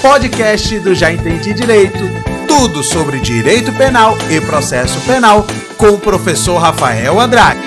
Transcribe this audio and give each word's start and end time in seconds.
podcast 0.00 0.78
do 0.80 0.94
Já 0.94 1.12
Entendi 1.12 1.52
Direito. 1.52 1.98
Tudo 2.48 2.82
sobre 2.82 3.20
direito 3.20 3.70
penal 3.74 4.16
e 4.30 4.40
processo 4.40 4.98
penal 5.02 5.44
com 5.76 5.88
o 5.88 5.98
professor 5.98 6.56
Rafael 6.56 7.20
Andrade. 7.20 7.60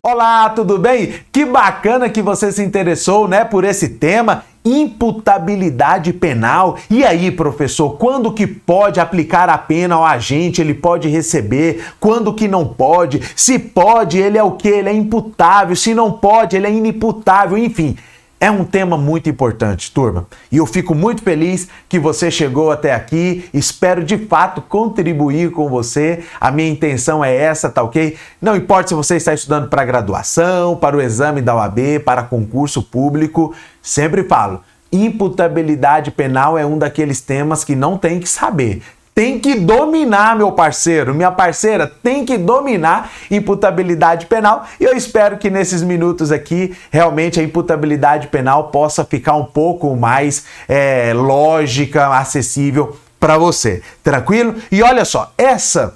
Olá, 0.00 0.48
tudo 0.50 0.78
bem? 0.78 1.14
Que 1.32 1.44
bacana 1.44 2.08
que 2.08 2.22
você 2.22 2.52
se 2.52 2.62
interessou, 2.62 3.26
né, 3.26 3.44
por 3.44 3.64
esse 3.64 3.88
tema 3.88 4.44
imputabilidade 4.64 6.12
penal. 6.12 6.76
E 6.90 7.04
aí, 7.04 7.30
professor, 7.30 7.90
quando 7.96 8.32
que 8.32 8.46
pode 8.46 9.00
aplicar 9.00 9.48
a 9.48 9.58
pena 9.58 9.96
ao 9.96 10.04
agente? 10.04 10.60
Ele 10.60 10.74
pode 10.74 11.08
receber? 11.08 11.84
Quando 12.00 12.34
que 12.34 12.48
não 12.48 12.66
pode? 12.66 13.20
Se 13.34 13.58
pode, 13.58 14.18
ele 14.18 14.38
é 14.38 14.42
o 14.42 14.52
que? 14.52 14.68
Ele 14.68 14.88
é 14.88 14.92
imputável. 14.92 15.74
Se 15.76 15.94
não 15.94 16.12
pode, 16.12 16.56
ele 16.56 16.66
é 16.66 16.72
inimputável. 16.72 17.56
Enfim, 17.56 17.96
é 18.38 18.50
um 18.50 18.64
tema 18.64 18.98
muito 18.98 19.30
importante, 19.30 19.90
turma, 19.90 20.26
e 20.52 20.58
eu 20.58 20.66
fico 20.66 20.94
muito 20.94 21.22
feliz 21.22 21.68
que 21.88 21.98
você 21.98 22.30
chegou 22.30 22.70
até 22.70 22.92
aqui. 22.92 23.48
Espero 23.52 24.04
de 24.04 24.18
fato 24.18 24.60
contribuir 24.60 25.50
com 25.50 25.68
você. 25.68 26.22
A 26.38 26.50
minha 26.50 26.68
intenção 26.68 27.24
é 27.24 27.34
essa, 27.34 27.70
tá 27.70 27.82
ok? 27.82 28.16
Não 28.40 28.54
importa 28.54 28.88
se 28.88 28.94
você 28.94 29.16
está 29.16 29.32
estudando 29.32 29.68
para 29.68 29.84
graduação, 29.84 30.76
para 30.76 30.96
o 30.96 31.00
exame 31.00 31.40
da 31.40 31.54
OAB, 31.56 32.00
para 32.04 32.22
concurso 32.22 32.82
público, 32.82 33.54
sempre 33.80 34.22
falo. 34.22 34.60
Imputabilidade 34.92 36.10
penal 36.10 36.56
é 36.56 36.64
um 36.64 36.78
daqueles 36.78 37.20
temas 37.20 37.64
que 37.64 37.74
não 37.74 37.98
tem 37.98 38.20
que 38.20 38.28
saber 38.28 38.82
tem 39.16 39.40
que 39.40 39.54
dominar, 39.54 40.36
meu 40.36 40.52
parceiro, 40.52 41.14
minha 41.14 41.32
parceira, 41.32 41.90
tem 42.02 42.22
que 42.22 42.36
dominar 42.36 43.10
imputabilidade 43.30 44.26
penal. 44.26 44.66
E 44.78 44.84
eu 44.84 44.94
espero 44.94 45.38
que 45.38 45.48
nesses 45.48 45.80
minutos 45.82 46.30
aqui, 46.30 46.76
realmente 46.90 47.40
a 47.40 47.42
imputabilidade 47.42 48.26
penal 48.26 48.64
possa 48.64 49.06
ficar 49.06 49.34
um 49.34 49.46
pouco 49.46 49.96
mais 49.96 50.44
é, 50.68 51.14
lógica, 51.14 52.08
acessível 52.08 52.94
para 53.18 53.38
você. 53.38 53.82
Tranquilo? 54.04 54.56
E 54.70 54.82
olha 54.82 55.06
só, 55.06 55.32
essa 55.38 55.94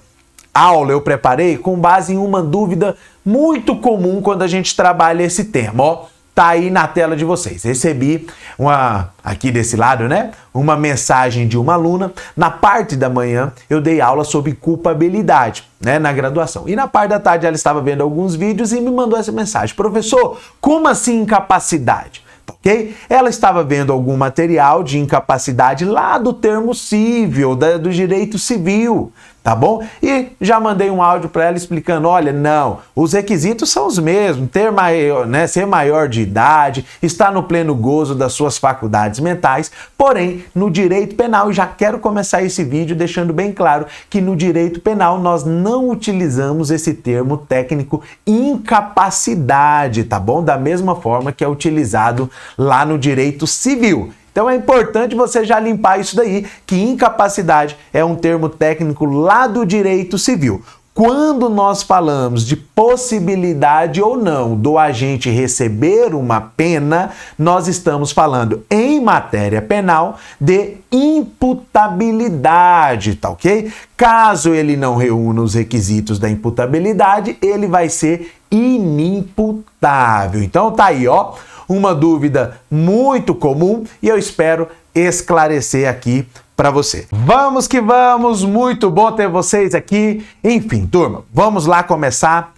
aula 0.55 0.92
eu 0.92 1.02
preparei 1.02 1.58
com 1.58 1.78
base 1.78 2.14
em 2.14 2.17
uma 2.17 2.42
dúvida 2.42 2.97
muito 3.23 3.77
comum 3.77 4.23
quando 4.23 4.41
a 4.41 4.48
gente 4.48 4.75
trabalha 4.75 5.25
esse 5.25 5.45
tema. 5.45 5.84
Ó, 5.84 6.06
tá 6.41 6.48
aí 6.48 6.70
na 6.70 6.86
tela 6.86 7.14
de 7.14 7.22
vocês. 7.22 7.64
Recebi 7.64 8.27
uma 8.58 9.10
aqui 9.22 9.50
desse 9.50 9.77
lado, 9.77 10.08
né? 10.08 10.30
Uma 10.55 10.74
mensagem 10.74 11.46
de 11.46 11.58
uma 11.58 11.74
aluna. 11.74 12.14
Na 12.34 12.50
parte 12.50 12.96
da 12.96 13.10
manhã 13.10 13.52
eu 13.69 13.78
dei 13.78 14.00
aula 14.00 14.24
sobre 14.24 14.55
culpabilidade, 14.55 15.64
né, 15.78 15.98
na 15.98 16.11
graduação. 16.11 16.66
E 16.66 16.74
na 16.74 16.88
parte 16.88 17.11
da 17.11 17.20
tarde 17.20 17.44
ela 17.44 17.55
estava 17.55 17.83
vendo 17.83 18.02
alguns 18.02 18.34
vídeos 18.34 18.72
e 18.72 18.80
me 18.80 18.91
mandou 18.91 19.18
essa 19.18 19.30
mensagem: 19.30 19.77
"Professor, 19.77 20.41
como 20.62 20.88
assim 20.88 21.20
incapacidade?" 21.20 22.24
Tá 22.46 22.55
ok? 22.55 22.96
Ela 23.11 23.28
estava 23.28 23.62
vendo 23.62 23.92
algum 23.92 24.16
material 24.16 24.83
de 24.83 24.98
incapacidade 24.98 25.84
lá 25.84 26.16
do 26.16 26.33
termo 26.33 26.74
civil, 26.74 27.55
da, 27.55 27.77
do 27.77 27.91
direito 27.91 28.38
civil 28.38 29.12
tá 29.42 29.55
bom? 29.55 29.83
E 30.02 30.28
já 30.41 30.60
mandei 30.60 30.91
um 30.91 31.02
áudio 31.02 31.28
para 31.28 31.44
ela 31.44 31.56
explicando, 31.56 32.08
olha, 32.08 32.33
não, 32.33 32.78
os 32.94 33.12
requisitos 33.12 33.70
são 33.70 33.86
os 33.86 33.98
mesmos, 33.98 34.50
ter 34.50 34.70
maior, 34.70 35.27
né, 35.27 35.46
ser 35.46 35.66
maior 35.66 36.08
de 36.08 36.20
idade, 36.20 36.84
estar 37.02 37.33
no 37.33 37.42
pleno 37.42 37.74
gozo 37.74 38.14
das 38.14 38.33
suas 38.33 38.58
faculdades 38.58 39.20
mentais, 39.20 39.70
porém, 39.96 40.44
no 40.55 40.70
direito 40.70 41.14
penal, 41.14 41.50
e 41.50 41.55
já 41.55 41.66
quero 41.66 41.98
começar 41.98 42.42
esse 42.42 42.62
vídeo 42.62 42.94
deixando 42.94 43.33
bem 43.33 43.52
claro 43.52 43.86
que 44.08 44.20
no 44.20 44.36
direito 44.36 44.80
penal 44.80 45.18
nós 45.18 45.44
não 45.44 45.88
utilizamos 45.88 46.70
esse 46.70 46.94
termo 46.94 47.36
técnico 47.38 48.02
incapacidade, 48.27 50.05
tá 50.05 50.20
bom? 50.20 50.42
Da 50.42 50.58
mesma 50.58 50.96
forma 50.96 51.33
que 51.33 51.42
é 51.42 51.48
utilizado 51.48 52.30
lá 52.58 52.84
no 52.84 52.98
direito 52.98 53.46
civil. 53.46 54.12
Então 54.33 54.48
é 54.48 54.55
importante 54.55 55.14
você 55.14 55.45
já 55.45 55.59
limpar 55.59 56.00
isso 56.00 56.17
daí, 56.17 56.47
que 56.67 56.77
incapacidade 56.77 57.77
é 57.92 58.03
um 58.05 58.14
termo 58.14 58.48
técnico 58.48 59.05
lá 59.05 59.47
do 59.47 59.67
direito 59.67 60.17
civil. 60.19 60.62
Quando 60.92 61.48
nós 61.48 61.85
falamos 61.85 62.45
de 62.45 62.57
possibilidade 62.57 64.02
ou 64.02 64.17
não 64.17 64.57
do 64.57 64.77
agente 64.77 65.30
receber 65.30 66.13
uma 66.14 66.41
pena, 66.41 67.13
nós 67.39 67.68
estamos 67.68 68.11
falando 68.13 68.64
em 68.68 69.01
matéria 69.01 69.63
penal 69.63 70.18
de 70.39 70.79
imputabilidade, 70.91 73.14
tá 73.14 73.30
ok? 73.30 73.73
Caso 73.97 74.52
ele 74.52 74.77
não 74.77 74.97
reúna 74.97 75.42
os 75.42 75.55
requisitos 75.55 76.18
da 76.18 76.29
imputabilidade, 76.29 77.39
ele 77.41 77.68
vai 77.68 77.89
ser 77.89 78.35
inimputável. 78.51 80.42
Então 80.42 80.73
tá 80.73 80.86
aí, 80.86 81.07
ó 81.07 81.35
uma 81.70 81.95
dúvida 81.95 82.61
muito 82.69 83.33
comum 83.33 83.85
e 84.03 84.08
eu 84.08 84.19
espero 84.19 84.67
esclarecer 84.92 85.89
aqui 85.89 86.27
para 86.57 86.69
você. 86.69 87.07
Vamos 87.13 87.69
que 87.69 87.81
vamos, 87.81 88.45
muito 88.45 88.91
bom 88.91 89.13
ter 89.13 89.29
vocês 89.29 89.73
aqui. 89.73 90.27
Enfim, 90.42 90.85
turma, 90.85 91.23
vamos 91.33 91.67
lá 91.67 91.85
começar 91.85 92.55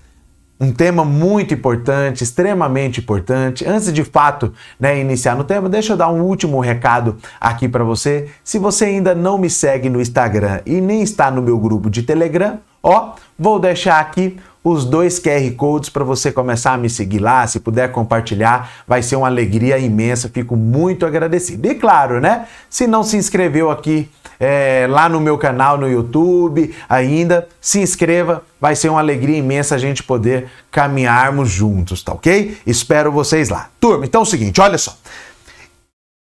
um 0.59 0.73
tema 0.73 1.05
muito 1.05 1.53
importante, 1.53 2.25
extremamente 2.25 3.01
importante. 3.01 3.67
Antes 3.69 3.93
de 3.93 4.03
fato, 4.03 4.55
né, 4.81 4.99
iniciar 4.99 5.37
no 5.37 5.45
tema, 5.45 5.69
deixa 5.69 5.93
eu 5.93 5.97
dar 5.97 6.09
um 6.09 6.23
último 6.23 6.59
recado 6.61 7.19
aqui 7.39 7.69
para 7.69 7.85
você. 7.85 8.31
Se 8.43 8.59
você 8.59 8.87
ainda 8.87 9.15
não 9.15 9.37
me 9.37 9.51
segue 9.51 9.91
no 9.91 10.01
Instagram 10.01 10.61
e 10.65 10.81
nem 10.81 11.03
está 11.03 11.31
no 11.31 11.43
meu 11.43 11.59
grupo 11.59 11.91
de 11.91 12.03
Telegram, 12.03 12.61
ó, 12.83 13.13
vou 13.39 13.59
deixar 13.59 14.01
aqui 14.01 14.39
os 14.65 14.85
dois 14.85 15.19
QR 15.19 15.51
Codes 15.57 15.89
para 15.89 16.05
você 16.05 16.31
começar 16.31 16.75
a 16.75 16.79
me 16.79 16.89
seguir 16.89 17.19
lá. 17.19 17.47
Se 17.47 17.59
puder 17.61 17.91
compartilhar, 17.91 18.71
vai 18.87 19.03
ser 19.03 19.17
uma 19.17 19.27
alegria 19.27 19.79
imensa. 19.79 20.29
Fico 20.29 20.57
muito 20.57 21.05
agradecido. 21.05 21.67
E 21.67 21.75
claro, 21.75 22.21
né? 22.21 22.47
Se 22.71 22.87
não 22.87 23.03
se 23.03 23.17
inscreveu 23.17 23.71
aqui 23.71 24.09
é, 24.39 24.87
lá 24.89 25.09
no 25.09 25.21
meu 25.21 25.39
canal 25.39 25.79
no 25.79 25.89
YouTube 25.89 26.75
ainda, 26.89 27.49
se 27.61 27.81
inscreva. 27.81 28.43
Vai 28.61 28.77
ser 28.77 28.89
uma 28.89 29.01
alegria 29.01 29.37
imensa 29.37 29.75
a 29.75 29.79
gente 29.79 30.03
poder 30.03 30.49
caminharmos 30.71 31.51
juntos, 31.51 32.03
tá 32.03 32.13
ok? 32.13 32.57
Espero 32.67 33.11
vocês 33.11 33.49
lá. 33.49 33.69
Turma, 33.81 34.05
então 34.05 34.21
é 34.21 34.25
o 34.25 34.27
seguinte, 34.27 34.61
olha 34.61 34.79
só. 34.79 34.97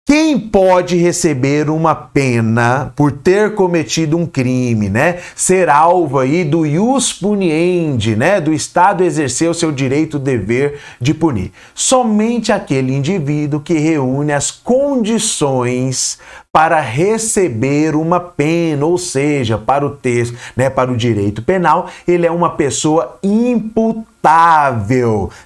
Quem 0.07 0.37
pode 0.39 0.95
receber 0.97 1.67
uma 1.67 1.95
pena 1.95 2.93
por 2.95 3.11
ter 3.11 3.55
cometido 3.55 4.15
um 4.15 4.27
crime, 4.27 4.87
né? 4.87 5.17
Ser 5.35 5.67
alvo 5.67 6.19
aí 6.19 6.43
do 6.43 6.63
ius 6.63 7.11
puniendi, 7.11 8.15
né? 8.15 8.39
Do 8.39 8.53
Estado 8.53 9.03
exercer 9.03 9.49
o 9.49 9.53
seu 9.55 9.71
direito 9.71 10.19
dever 10.19 10.79
de 11.01 11.11
punir. 11.11 11.51
Somente 11.73 12.51
aquele 12.51 12.93
indivíduo 12.93 13.59
que 13.59 13.79
reúne 13.79 14.31
as 14.31 14.51
condições 14.51 16.19
para 16.53 16.79
receber 16.79 17.95
uma 17.95 18.19
pena, 18.19 18.85
ou 18.85 18.99
seja, 18.99 19.57
para 19.57 19.83
o 19.83 19.89
texto, 19.89 20.37
né, 20.55 20.69
para 20.69 20.91
o 20.91 20.95
direito 20.95 21.41
penal, 21.41 21.89
ele 22.07 22.27
é 22.27 22.31
uma 22.31 22.51
pessoa 22.51 23.17
imputável, 23.23 24.11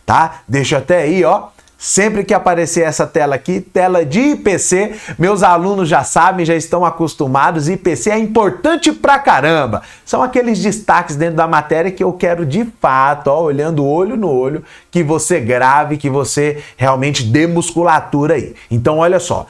tá? 0.06 0.42
Deixa 0.46 0.80
até 0.80 1.04
aí, 1.04 1.24
ó 1.24 1.48
Sempre 1.82 2.26
que 2.26 2.34
aparecer 2.34 2.82
essa 2.82 3.08
tela 3.08 3.36
aqui, 3.36 3.62
tela 3.62 4.04
de 4.04 4.20
IPC, 4.20 4.96
meus 5.18 5.44
alunos 5.44 5.88
já 5.88 6.04
sabem, 6.04 6.46
já 6.46 6.54
estão 6.54 6.84
acostumados. 6.84 7.70
IPC 7.70 8.10
é 8.12 8.20
importante 8.20 8.92
pra 8.92 9.18
caramba. 9.18 9.82
São 10.04 10.22
aqueles 10.22 10.60
destaques 10.60 11.16
dentro 11.16 11.38
da 11.38 11.48
matéria 11.48 11.90
que 11.90 12.04
eu 12.04 12.12
quero 12.12 12.46
de 12.46 12.68
fato, 12.82 13.28
ó, 13.28 13.44
olhando 13.44 13.88
olho 13.88 14.18
no 14.18 14.30
olho, 14.30 14.62
que 14.92 15.02
você 15.02 15.40
grave, 15.40 15.96
que 15.96 16.10
você 16.10 16.62
realmente 16.76 17.24
dê 17.24 17.48
musculatura 17.48 18.34
aí. 18.34 18.54
Então, 18.70 18.98
olha 18.98 19.18
só 19.18 19.48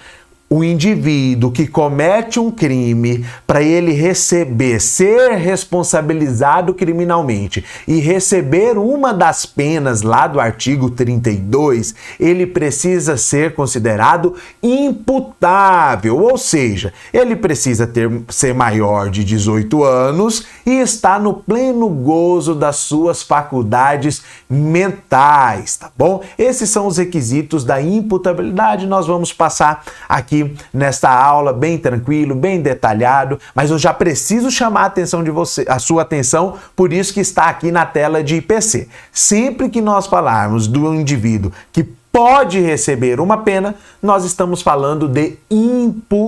o 0.49 0.63
indivíduo 0.63 1.51
que 1.51 1.67
comete 1.67 2.39
um 2.39 2.49
crime 2.49 3.23
para 3.45 3.61
ele 3.61 3.91
receber, 3.91 4.81
ser 4.81 5.35
responsabilizado 5.35 6.73
criminalmente 6.73 7.63
e 7.87 7.99
receber 7.99 8.75
uma 8.77 9.13
das 9.13 9.45
penas 9.45 10.01
lá 10.01 10.25
do 10.25 10.39
artigo 10.39 10.89
32, 10.89 11.93
ele 12.19 12.47
precisa 12.47 13.15
ser 13.15 13.53
considerado 13.53 14.35
imputável, 14.63 16.17
ou 16.17 16.37
seja, 16.37 16.91
ele 17.13 17.35
precisa 17.35 17.85
ter, 17.85 18.09
ser 18.29 18.55
maior 18.55 19.11
de 19.11 19.23
18 19.23 19.83
anos 19.83 20.45
e 20.65 20.79
estar 20.79 21.19
no 21.19 21.33
pleno 21.33 21.87
gozo 21.89 22.55
das 22.55 22.77
suas 22.77 23.21
faculdades 23.21 24.23
mentais, 24.49 25.77
tá 25.77 25.91
bom? 25.95 26.23
Esses 26.37 26.69
são 26.69 26.87
os 26.87 26.97
requisitos 26.97 27.63
da 27.63 27.79
imputabilidade, 27.79 28.87
nós 28.87 29.05
vamos 29.05 29.31
passar 29.31 29.83
aqui 30.07 30.38
nesta 30.73 31.09
aula 31.09 31.53
bem 31.53 31.77
tranquilo, 31.77 32.35
bem 32.35 32.61
detalhado, 32.61 33.39
mas 33.55 33.71
eu 33.71 33.77
já 33.77 33.93
preciso 33.93 34.51
chamar 34.51 34.81
a 34.81 34.85
atenção 34.85 35.23
de 35.23 35.31
você, 35.31 35.65
a 35.67 35.79
sua 35.79 36.01
atenção, 36.03 36.55
por 36.75 36.91
isso 36.93 37.13
que 37.13 37.19
está 37.19 37.45
aqui 37.45 37.71
na 37.71 37.85
tela 37.85 38.23
de 38.23 38.35
IPC. 38.35 38.87
Sempre 39.11 39.69
que 39.69 39.81
nós 39.81 40.07
falarmos 40.07 40.67
do 40.67 40.93
indivíduo 40.93 41.51
que 41.71 41.83
pode 42.11 42.59
receber 42.59 43.19
uma 43.19 43.37
pena, 43.37 43.75
nós 44.01 44.25
estamos 44.25 44.61
falando 44.61 45.07
de 45.07 45.37
imputável 45.49 46.23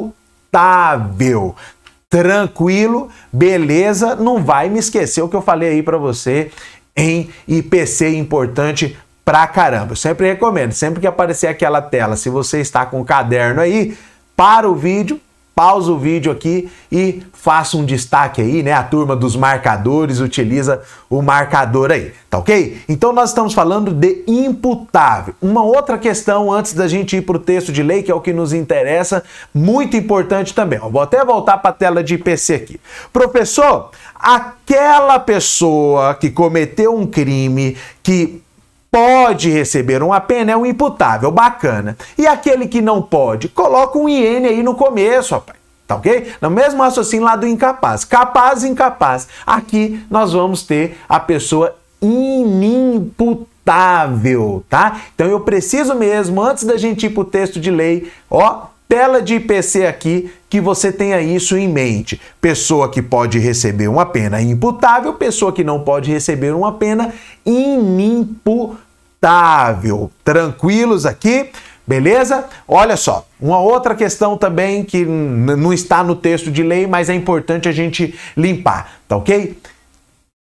tranquilo, 2.09 3.09
beleza, 3.31 4.15
não 4.15 4.43
vai 4.43 4.67
me 4.69 4.79
esquecer 4.79 5.21
o 5.21 5.29
que 5.29 5.35
eu 5.35 5.41
falei 5.41 5.69
aí 5.69 5.81
para 5.81 5.97
você 5.97 6.51
em 6.95 7.29
IPC 7.47 8.17
importante 8.17 8.97
pra 9.23 9.47
caramba. 9.47 9.93
Eu 9.93 9.95
sempre 9.95 10.27
recomendo, 10.27 10.71
sempre 10.71 10.99
que 10.99 11.07
aparecer 11.07 11.47
aquela 11.47 11.81
tela, 11.81 12.15
se 12.15 12.29
você 12.29 12.59
está 12.59 12.85
com 12.85 13.01
o 13.01 13.05
caderno 13.05 13.61
aí, 13.61 13.97
para 14.35 14.69
o 14.69 14.75
vídeo, 14.75 15.19
pausa 15.53 15.91
o 15.91 15.97
vídeo 15.99 16.31
aqui 16.31 16.71
e 16.91 17.21
faça 17.33 17.77
um 17.77 17.85
destaque 17.85 18.41
aí, 18.41 18.63
né? 18.63 18.71
A 18.73 18.83
turma 18.83 19.15
dos 19.15 19.35
marcadores 19.35 20.19
utiliza 20.19 20.81
o 21.09 21.21
marcador 21.21 21.91
aí, 21.91 22.13
tá 22.29 22.39
ok? 22.39 22.81
Então 22.87 23.11
nós 23.13 23.29
estamos 23.29 23.53
falando 23.53 23.91
de 23.91 24.23
imputável. 24.25 25.35
Uma 25.41 25.63
outra 25.63 25.97
questão 25.97 26.51
antes 26.51 26.73
da 26.73 26.87
gente 26.87 27.17
ir 27.17 27.21
para 27.21 27.35
o 27.35 27.39
texto 27.39 27.71
de 27.71 27.83
lei, 27.83 28.01
que 28.01 28.09
é 28.09 28.15
o 28.15 28.21
que 28.21 28.33
nos 28.33 28.53
interessa, 28.53 29.23
muito 29.53 29.95
importante 29.97 30.53
também. 30.53 30.79
Vou 30.79 31.01
até 31.01 31.23
voltar 31.23 31.57
para 31.57 31.71
a 31.71 31.73
tela 31.73 32.03
de 32.03 32.15
IPC 32.15 32.55
aqui. 32.55 32.81
Professor, 33.11 33.91
aquela 34.15 35.19
pessoa 35.19 36.15
que 36.15 36.29
cometeu 36.29 36.95
um 36.95 37.05
crime 37.05 37.77
que 38.01 38.41
pode 38.91 39.49
receber 39.49 40.03
uma 40.03 40.19
pena 40.19 40.51
é 40.51 40.57
um 40.57 40.65
imputável, 40.65 41.31
bacana. 41.31 41.97
E 42.17 42.27
aquele 42.27 42.67
que 42.67 42.81
não 42.81 43.01
pode, 43.01 43.47
coloca 43.47 43.97
um 43.97 44.09
IN 44.09 44.45
aí 44.45 44.61
no 44.61 44.75
começo, 44.75 45.33
rapaz. 45.33 45.57
Tá 45.87 45.95
ok? 45.95 46.33
No 46.41 46.49
mesmo 46.49 46.83
raciocínio 46.83 47.25
lá 47.25 47.37
do 47.37 47.47
incapaz. 47.47 48.03
Capaz 48.05 48.63
incapaz. 48.63 49.27
Aqui 49.45 50.03
nós 50.09 50.33
vamos 50.33 50.63
ter 50.63 50.97
a 51.07 51.19
pessoa 51.19 51.75
inimputável, 52.01 53.45
tá? 54.69 55.01
Então 55.13 55.27
eu 55.27 55.41
preciso 55.41 55.93
mesmo, 55.95 56.41
antes 56.41 56.63
da 56.63 56.77
gente 56.77 57.05
ir 57.05 57.11
pro 57.11 57.25
texto 57.25 57.59
de 57.59 57.69
lei, 57.69 58.11
ó, 58.29 58.67
tela 58.91 59.21
de 59.21 59.35
IPC 59.35 59.87
aqui, 59.87 60.29
que 60.49 60.59
você 60.59 60.91
tenha 60.91 61.21
isso 61.21 61.55
em 61.55 61.65
mente. 61.65 62.19
Pessoa 62.41 62.91
que 62.91 63.01
pode 63.01 63.39
receber 63.39 63.87
uma 63.87 64.05
pena 64.05 64.41
imputável, 64.41 65.13
pessoa 65.13 65.53
que 65.53 65.63
não 65.63 65.79
pode 65.79 66.11
receber 66.11 66.53
uma 66.53 66.73
pena 66.73 67.13
inimputável. 67.45 68.75
Tranquilos 70.25 71.05
aqui? 71.05 71.51
Beleza? 71.87 72.43
Olha 72.67 72.97
só, 72.97 73.25
uma 73.39 73.61
outra 73.61 73.95
questão 73.95 74.37
também 74.37 74.83
que 74.83 75.05
não 75.05 75.71
está 75.71 76.03
no 76.03 76.13
texto 76.13 76.51
de 76.51 76.61
lei, 76.61 76.85
mas 76.85 77.09
é 77.09 77.13
importante 77.13 77.69
a 77.69 77.71
gente 77.71 78.13
limpar, 78.35 78.99
tá 79.07 79.15
ok? 79.15 79.55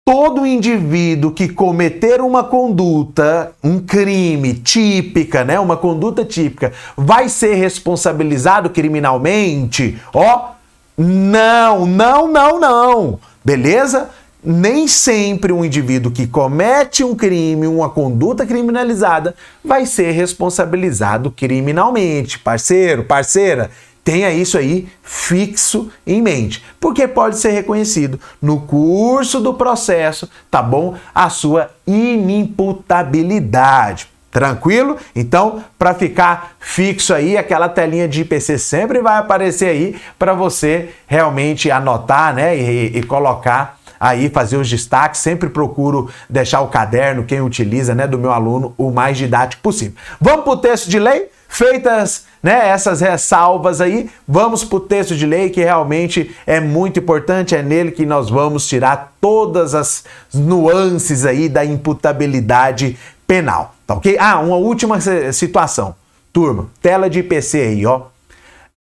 Todo 0.09 0.47
indivíduo 0.47 1.33
que 1.33 1.51
cometer 1.51 2.23
uma 2.23 2.43
conduta, 2.43 3.53
um 3.63 3.79
crime 3.79 4.55
típica, 4.55 5.45
né, 5.45 5.61
uma 5.61 5.77
conduta 5.77 6.25
típica, 6.25 6.73
vai 6.97 7.29
ser 7.29 7.57
responsabilizado 7.57 8.71
criminalmente? 8.71 9.99
Ó, 10.15 10.53
não, 10.97 11.85
não, 11.85 12.27
não, 12.27 12.59
não. 12.59 13.21
Beleza? 13.45 14.09
Nem 14.43 14.89
sempre 14.89 15.53
um 15.53 15.63
indivíduo 15.63 16.11
que 16.11 16.27
comete 16.27 17.05
um 17.05 17.15
crime, 17.15 17.67
uma 17.67 17.91
conduta 17.91 18.47
criminalizada, 18.47 19.35
vai 19.63 19.85
ser 19.85 20.13
responsabilizado 20.13 21.31
criminalmente. 21.31 22.39
Parceiro, 22.39 23.05
parceira, 23.05 23.71
Tenha 24.09 24.31
isso 24.31 24.57
aí 24.57 24.89
fixo 25.03 25.91
em 26.07 26.23
mente, 26.23 26.65
porque 26.81 27.07
pode 27.07 27.37
ser 27.37 27.51
reconhecido 27.51 28.19
no 28.41 28.63
curso 28.63 29.39
do 29.39 29.53
processo, 29.53 30.27
tá 30.51 30.63
bom? 30.63 30.97
A 31.15 31.29
sua 31.29 31.69
inimputabilidade. 31.87 34.09
Tranquilo? 34.31 34.97
Então, 35.15 35.63
para 35.79 35.93
ficar 35.93 36.53
fixo 36.59 37.13
aí, 37.13 37.37
aquela 37.37 37.69
telinha 37.69 38.09
de 38.09 38.23
IPC 38.23 38.57
sempre 38.57 39.03
vai 39.03 39.19
aparecer 39.19 39.69
aí 39.69 40.01
para 40.19 40.33
você 40.33 40.89
realmente 41.07 41.71
anotar, 41.71 42.35
né, 42.35 42.57
e, 42.57 42.97
e 42.97 43.03
colocar 43.03 43.79
aí 44.01 44.31
fazer 44.31 44.57
os 44.57 44.71
destaques, 44.71 45.21
sempre 45.21 45.51
procuro 45.51 46.09
deixar 46.31 46.63
o 46.63 46.69
caderno, 46.69 47.25
quem 47.25 47.43
utiliza, 47.43 47.95
né, 47.95 48.07
do 48.07 48.19
meu 48.19 48.33
aluno, 48.33 48.73
o 48.79 48.91
mais 48.91 49.19
didático 49.19 49.63
possível. 49.63 49.97
Vamos 50.19 50.45
para 50.45 50.53
o 50.55 50.57
texto 50.57 50.89
de 50.89 50.99
lei? 50.99 51.29
Feitas 51.49 52.27
né, 52.43 52.69
essas 52.69 53.01
ressalvas 53.01 53.81
aí, 53.81 54.11
vamos 54.27 54.63
para 54.63 54.77
o 54.77 54.81
texto 54.81 55.17
de 55.17 55.27
lei 55.27 55.51
que 55.51 55.61
realmente 55.61 56.37
é 56.47 56.61
muito 56.61 57.01
importante, 57.01 57.57
é 57.57 57.63
nele 57.63 57.91
que 57.91 58.07
nós 58.07 58.31
vamos 58.31 58.69
tirar 58.69 59.15
todas 59.21 59.75
as 59.75 60.05
nuances 60.33 61.25
aí 61.25 61.49
da 61.49 61.65
imputabilidade 61.65 62.97
penal, 63.27 63.75
tá 63.87 63.95
ok? 63.95 64.17
Ah, 64.21 64.39
uma 64.39 64.57
última 64.57 64.99
situação. 65.33 65.97
Turma, 66.33 66.69
tela 66.81 67.11
de 67.11 67.21
IPC 67.21 67.61
aí, 67.61 67.87
ó. 67.87 68.03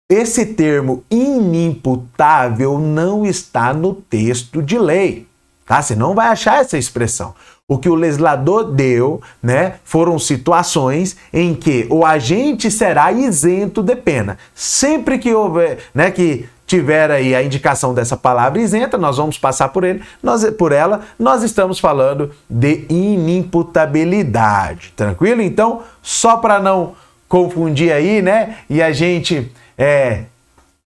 Esse 0.10 0.46
termo 0.46 1.04
inimputável 1.10 2.78
não 2.78 3.26
está 3.26 3.74
no 3.74 3.94
texto 3.94 4.62
de 4.62 4.78
lei, 4.78 5.28
tá? 5.66 5.82
Você 5.82 5.96
não 5.96 6.14
vai 6.14 6.28
achar 6.28 6.62
essa 6.62 6.78
expressão. 6.78 7.34
O 7.70 7.78
que 7.78 7.90
o 7.90 7.96
legislador 7.96 8.72
deu, 8.72 9.22
né, 9.44 9.74
foram 9.84 10.18
situações 10.18 11.18
em 11.34 11.54
que 11.54 11.86
o 11.90 12.06
agente 12.06 12.72
será 12.72 13.12
isento 13.12 13.84
de 13.84 13.94
pena. 13.94 14.38
Sempre 14.56 15.18
que 15.18 15.34
houver, 15.34 15.80
né, 15.94 16.10
que 16.10 16.48
tiver 16.66 17.12
aí 17.12 17.36
a 17.36 17.44
indicação 17.44 17.94
dessa 17.94 18.16
palavra 18.16 18.62
isenta, 18.62 18.98
nós 18.98 19.18
vamos 19.18 19.38
passar 19.38 19.68
por 19.68 19.84
ele, 19.84 20.02
nós, 20.24 20.50
por 20.52 20.72
ela, 20.72 21.02
nós 21.20 21.44
estamos 21.44 21.78
falando 21.78 22.32
de 22.50 22.86
inimputabilidade. 22.90 24.94
Tranquilo? 24.96 25.42
Então, 25.42 25.82
só 26.02 26.38
para 26.38 26.62
não 26.62 26.96
confundir 27.28 27.92
aí, 27.92 28.22
né? 28.22 28.60
E 28.70 28.82
a 28.82 28.94
gente 28.94 29.52
é, 29.78 30.22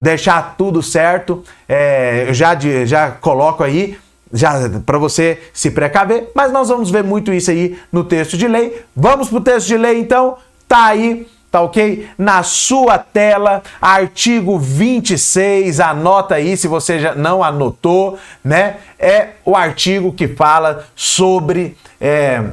deixar 0.00 0.54
tudo 0.56 0.84
certo, 0.84 1.42
é, 1.68 2.26
eu 2.28 2.34
já, 2.34 2.56
já 2.84 3.10
coloco 3.10 3.64
aí 3.64 3.98
já 4.32 4.52
para 4.84 4.98
você 4.98 5.40
se 5.52 5.70
precaver, 5.70 6.30
mas 6.34 6.52
nós 6.52 6.68
vamos 6.68 6.90
ver 6.90 7.02
muito 7.02 7.32
isso 7.32 7.50
aí 7.50 7.78
no 7.90 8.04
texto 8.04 8.36
de 8.36 8.46
lei. 8.46 8.82
Vamos 8.94 9.28
para 9.28 9.38
o 9.38 9.40
texto 9.40 9.66
de 9.66 9.76
lei 9.76 9.98
então, 9.98 10.36
tá 10.68 10.86
aí, 10.86 11.26
tá 11.50 11.60
ok? 11.60 12.08
Na 12.16 12.42
sua 12.42 12.98
tela, 12.98 13.62
artigo 13.80 14.58
26, 14.58 15.80
anota 15.80 16.36
aí 16.36 16.56
se 16.56 16.68
você 16.68 17.00
já 17.00 17.14
não 17.14 17.42
anotou, 17.42 18.18
né? 18.44 18.76
É 18.98 19.30
o 19.44 19.56
artigo 19.56 20.12
que 20.12 20.28
fala 20.28 20.84
sobre 20.94 21.76
é, 22.00 22.44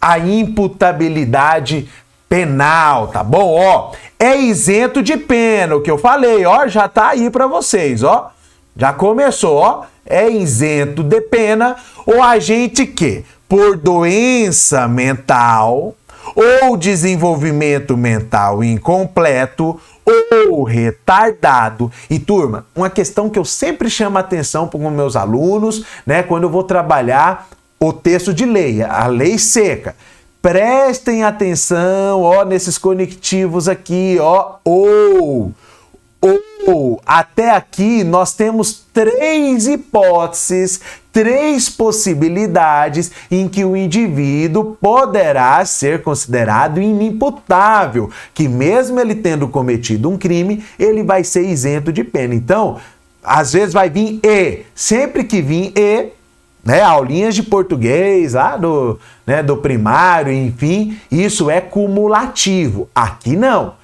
a 0.00 0.18
imputabilidade 0.18 1.88
penal, 2.28 3.08
tá 3.08 3.24
bom? 3.24 3.54
Ó, 3.60 3.92
é 4.18 4.36
isento 4.36 5.02
de 5.02 5.16
pena, 5.16 5.76
o 5.76 5.80
que 5.80 5.90
eu 5.90 5.98
falei, 5.98 6.44
ó, 6.44 6.66
já 6.66 6.88
tá 6.88 7.08
aí 7.08 7.30
para 7.30 7.46
vocês, 7.46 8.02
ó. 8.02 8.32
Já 8.76 8.92
começou, 8.92 9.56
ó 9.56 9.84
é 10.06 10.30
isento 10.30 11.02
de 11.02 11.20
pena 11.20 11.76
o 12.06 12.22
agente 12.22 12.86
que, 12.86 13.24
por 13.48 13.76
doença 13.76 14.86
mental 14.86 15.94
ou 16.62 16.76
desenvolvimento 16.76 17.96
mental 17.96 18.62
incompleto 18.62 19.80
ou 20.50 20.62
retardado. 20.62 21.90
E 22.08 22.18
turma, 22.18 22.66
uma 22.74 22.88
questão 22.88 23.28
que 23.28 23.38
eu 23.38 23.44
sempre 23.44 23.90
chamo 23.90 24.18
atenção 24.18 24.68
para 24.68 24.78
os 24.78 24.92
meus 24.92 25.16
alunos, 25.16 25.84
né, 26.04 26.22
quando 26.22 26.44
eu 26.44 26.50
vou 26.50 26.62
trabalhar 26.62 27.48
o 27.78 27.92
texto 27.92 28.32
de 28.32 28.44
lei, 28.44 28.82
a 28.82 29.06
lei 29.06 29.38
seca. 29.38 29.94
Prestem 30.40 31.24
atenção, 31.24 32.22
ó, 32.22 32.44
nesses 32.44 32.78
conectivos 32.78 33.68
aqui, 33.68 34.16
ó, 34.20 34.56
ou 34.64 35.52
ou 36.66 37.00
até 37.06 37.50
aqui 37.50 38.02
nós 38.02 38.34
temos 38.34 38.84
três 38.92 39.66
hipóteses, 39.66 40.80
três 41.12 41.68
possibilidades 41.68 43.10
em 43.30 43.48
que 43.48 43.64
o 43.64 43.76
indivíduo 43.76 44.76
poderá 44.80 45.64
ser 45.64 46.02
considerado 46.02 46.80
inimputável, 46.80 48.10
que 48.34 48.48
mesmo 48.48 49.00
ele 49.00 49.14
tendo 49.14 49.48
cometido 49.48 50.10
um 50.10 50.18
crime, 50.18 50.64
ele 50.78 51.02
vai 51.02 51.24
ser 51.24 51.42
isento 51.42 51.92
de 51.92 52.04
pena. 52.04 52.34
Então, 52.34 52.78
às 53.22 53.52
vezes 53.52 53.72
vai 53.72 53.88
vir 53.88 54.20
e, 54.22 54.60
sempre 54.74 55.24
que 55.24 55.40
vir 55.40 55.72
e, 55.76 56.08
né, 56.64 56.82
aulinhas 56.82 57.34
de 57.34 57.42
português 57.42 58.34
lá 58.34 58.56
do, 58.56 58.98
né, 59.26 59.42
do 59.42 59.56
primário, 59.56 60.32
enfim, 60.32 60.98
isso 61.10 61.48
é 61.48 61.60
cumulativo. 61.60 62.88
Aqui 62.94 63.36
não. 63.36 63.74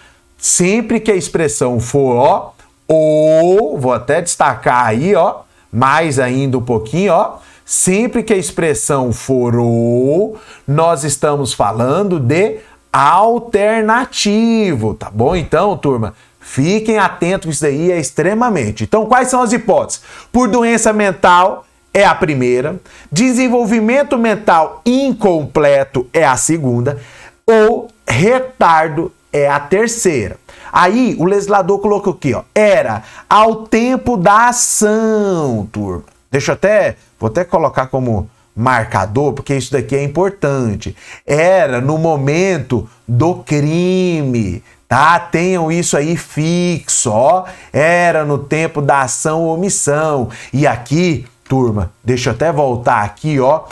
Sempre 0.44 0.98
que 0.98 1.12
a 1.12 1.14
expressão 1.14 1.78
for 1.78 2.16
ó, 2.16 2.52
ou, 2.88 3.78
vou 3.78 3.92
até 3.92 4.20
destacar 4.20 4.86
aí, 4.86 5.14
ó, 5.14 5.42
mais 5.72 6.18
ainda 6.18 6.58
um 6.58 6.62
pouquinho, 6.62 7.12
ó, 7.12 7.36
sempre 7.64 8.24
que 8.24 8.34
a 8.34 8.36
expressão 8.36 9.12
for 9.12 9.54
ou, 9.54 10.36
nós 10.66 11.04
estamos 11.04 11.54
falando 11.54 12.18
de 12.18 12.58
alternativo, 12.92 14.94
tá 14.94 15.08
bom? 15.08 15.36
Então, 15.36 15.76
turma, 15.76 16.12
fiquem 16.40 16.98
atentos, 16.98 17.54
isso 17.54 17.64
aí 17.64 17.92
é 17.92 18.00
extremamente. 18.00 18.82
Então, 18.82 19.06
quais 19.06 19.28
são 19.28 19.42
as 19.42 19.52
hipóteses? 19.52 20.02
Por 20.32 20.48
doença 20.48 20.92
mental 20.92 21.64
é 21.94 22.04
a 22.04 22.16
primeira, 22.16 22.80
desenvolvimento 23.12 24.18
mental 24.18 24.82
incompleto 24.84 26.04
é 26.12 26.24
a 26.24 26.36
segunda, 26.36 26.98
ou 27.46 27.86
retardo 28.08 29.12
é 29.32 29.48
a 29.48 29.58
terceira. 29.58 30.36
Aí 30.72 31.16
o 31.18 31.24
legislador 31.24 31.78
colocou 31.80 32.12
aqui, 32.12 32.34
ó, 32.34 32.42
era 32.54 33.02
ao 33.28 33.66
tempo 33.66 34.16
da 34.16 34.48
ação, 34.48 35.68
turma. 35.70 36.04
Deixa 36.30 36.52
eu 36.52 36.54
até, 36.54 36.96
vou 37.20 37.28
até 37.28 37.44
colocar 37.44 37.86
como 37.86 38.28
marcador, 38.54 39.32
porque 39.32 39.54
isso 39.54 39.72
daqui 39.72 39.96
é 39.96 40.02
importante. 40.02 40.96
Era 41.26 41.80
no 41.80 41.98
momento 41.98 42.88
do 43.06 43.36
crime, 43.36 44.62
tá? 44.88 45.18
Tenham 45.18 45.70
isso 45.70 45.96
aí 45.96 46.16
fixo, 46.16 47.10
ó. 47.10 47.44
Era 47.72 48.24
no 48.24 48.38
tempo 48.38 48.80
da 48.80 49.02
ação 49.02 49.42
ou 49.42 49.54
omissão. 49.54 50.30
E 50.52 50.66
aqui, 50.66 51.26
turma, 51.48 51.90
deixa 52.02 52.30
eu 52.30 52.34
até 52.34 52.52
voltar 52.52 53.02
aqui, 53.02 53.40
ó. 53.40 53.64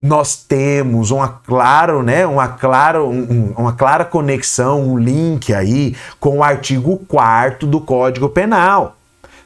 Nós 0.00 0.36
temos 0.36 1.10
uma 1.10 1.28
claro, 1.28 2.04
né, 2.04 2.24
uma 2.24 2.46
clara, 2.46 3.02
um, 3.02 3.52
uma 3.56 3.72
clara 3.72 4.04
conexão, 4.04 4.90
um 4.90 4.96
link 4.96 5.52
aí 5.52 5.96
com 6.20 6.38
o 6.38 6.42
artigo 6.44 6.98
4 7.08 7.66
do 7.66 7.80
Código 7.80 8.28
Penal 8.28 8.94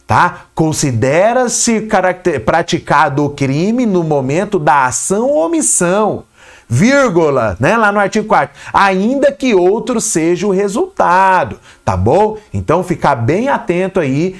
tá? 0.07 0.43
Considera-se 0.55 1.89
praticado 2.45 3.25
o 3.25 3.31
crime 3.31 3.87
no 3.87 4.05
momento 4.05 4.59
da 4.59 4.85
ação 4.85 5.27
ou 5.27 5.47
omissão, 5.47 6.25
vírgula, 6.69 7.57
né? 7.59 7.79
Lá 7.79 7.91
no 7.91 7.99
artigo 7.99 8.27
4 8.27 8.55
ainda 8.75 9.33
que 9.33 9.55
outro 9.55 10.03
seja 10.03 10.47
o 10.47 10.51
resultado, 10.51 11.59
tá 11.83 11.97
bom? 11.97 12.37
Então 12.53 12.85
ficar 12.85 13.15
bem 13.15 13.49
atento 13.49 14.01
aí 14.01 14.37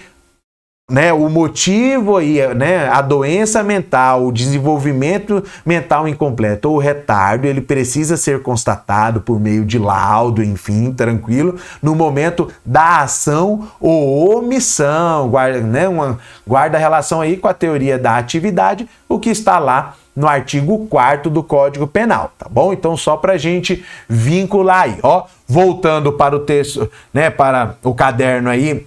né, 0.93 1.11
o 1.11 1.31
motivo 1.31 2.19
aí, 2.19 2.55
né, 2.55 2.87
a 2.87 3.01
doença 3.01 3.63
mental, 3.63 4.27
o 4.27 4.33
desenvolvimento 4.33 5.43
mental 5.65 6.07
incompleto 6.07 6.71
ou 6.71 6.77
retardo, 6.77 7.47
ele 7.47 7.63
precisa 7.63 8.15
ser 8.19 8.43
constatado 8.43 9.23
por 9.23 9.41
meio 9.41 9.65
de 9.65 9.79
laudo, 9.79 10.45
enfim, 10.45 10.93
tranquilo, 10.93 11.59
no 11.83 11.95
momento 11.95 12.53
da 12.63 13.01
ação 13.01 13.69
ou 13.81 14.37
omissão, 14.37 15.31
guarda, 15.31 15.61
né, 15.61 15.89
uma, 15.89 16.19
guarda 16.47 16.77
relação 16.77 17.23
aí 17.23 17.39
com 17.39 17.49
a 17.49 17.55
teoria 17.55 17.99
da 17.99 18.19
atividade, 18.19 18.87
o 19.09 19.19
que 19.19 19.31
está 19.31 19.59
lá 19.59 19.95
no 20.15 20.29
artigo 20.29 20.87
4 20.89 21.31
do 21.31 21.43
Código 21.43 21.87
Penal, 21.87 22.33
tá 22.39 22.47
bom? 22.51 22.71
Então 22.71 22.99
só 22.99 23.17
para 23.17 23.33
a 23.33 23.39
gente 23.39 23.83
vincular 24.07 24.83
aí, 24.83 24.99
ó, 25.03 25.25
voltando 25.49 26.13
para 26.13 26.37
o 26.37 26.41
texto, 26.41 26.91
né, 27.15 27.31
para 27.31 27.77
o 27.83 27.95
caderno 27.95 28.51
aí, 28.51 28.87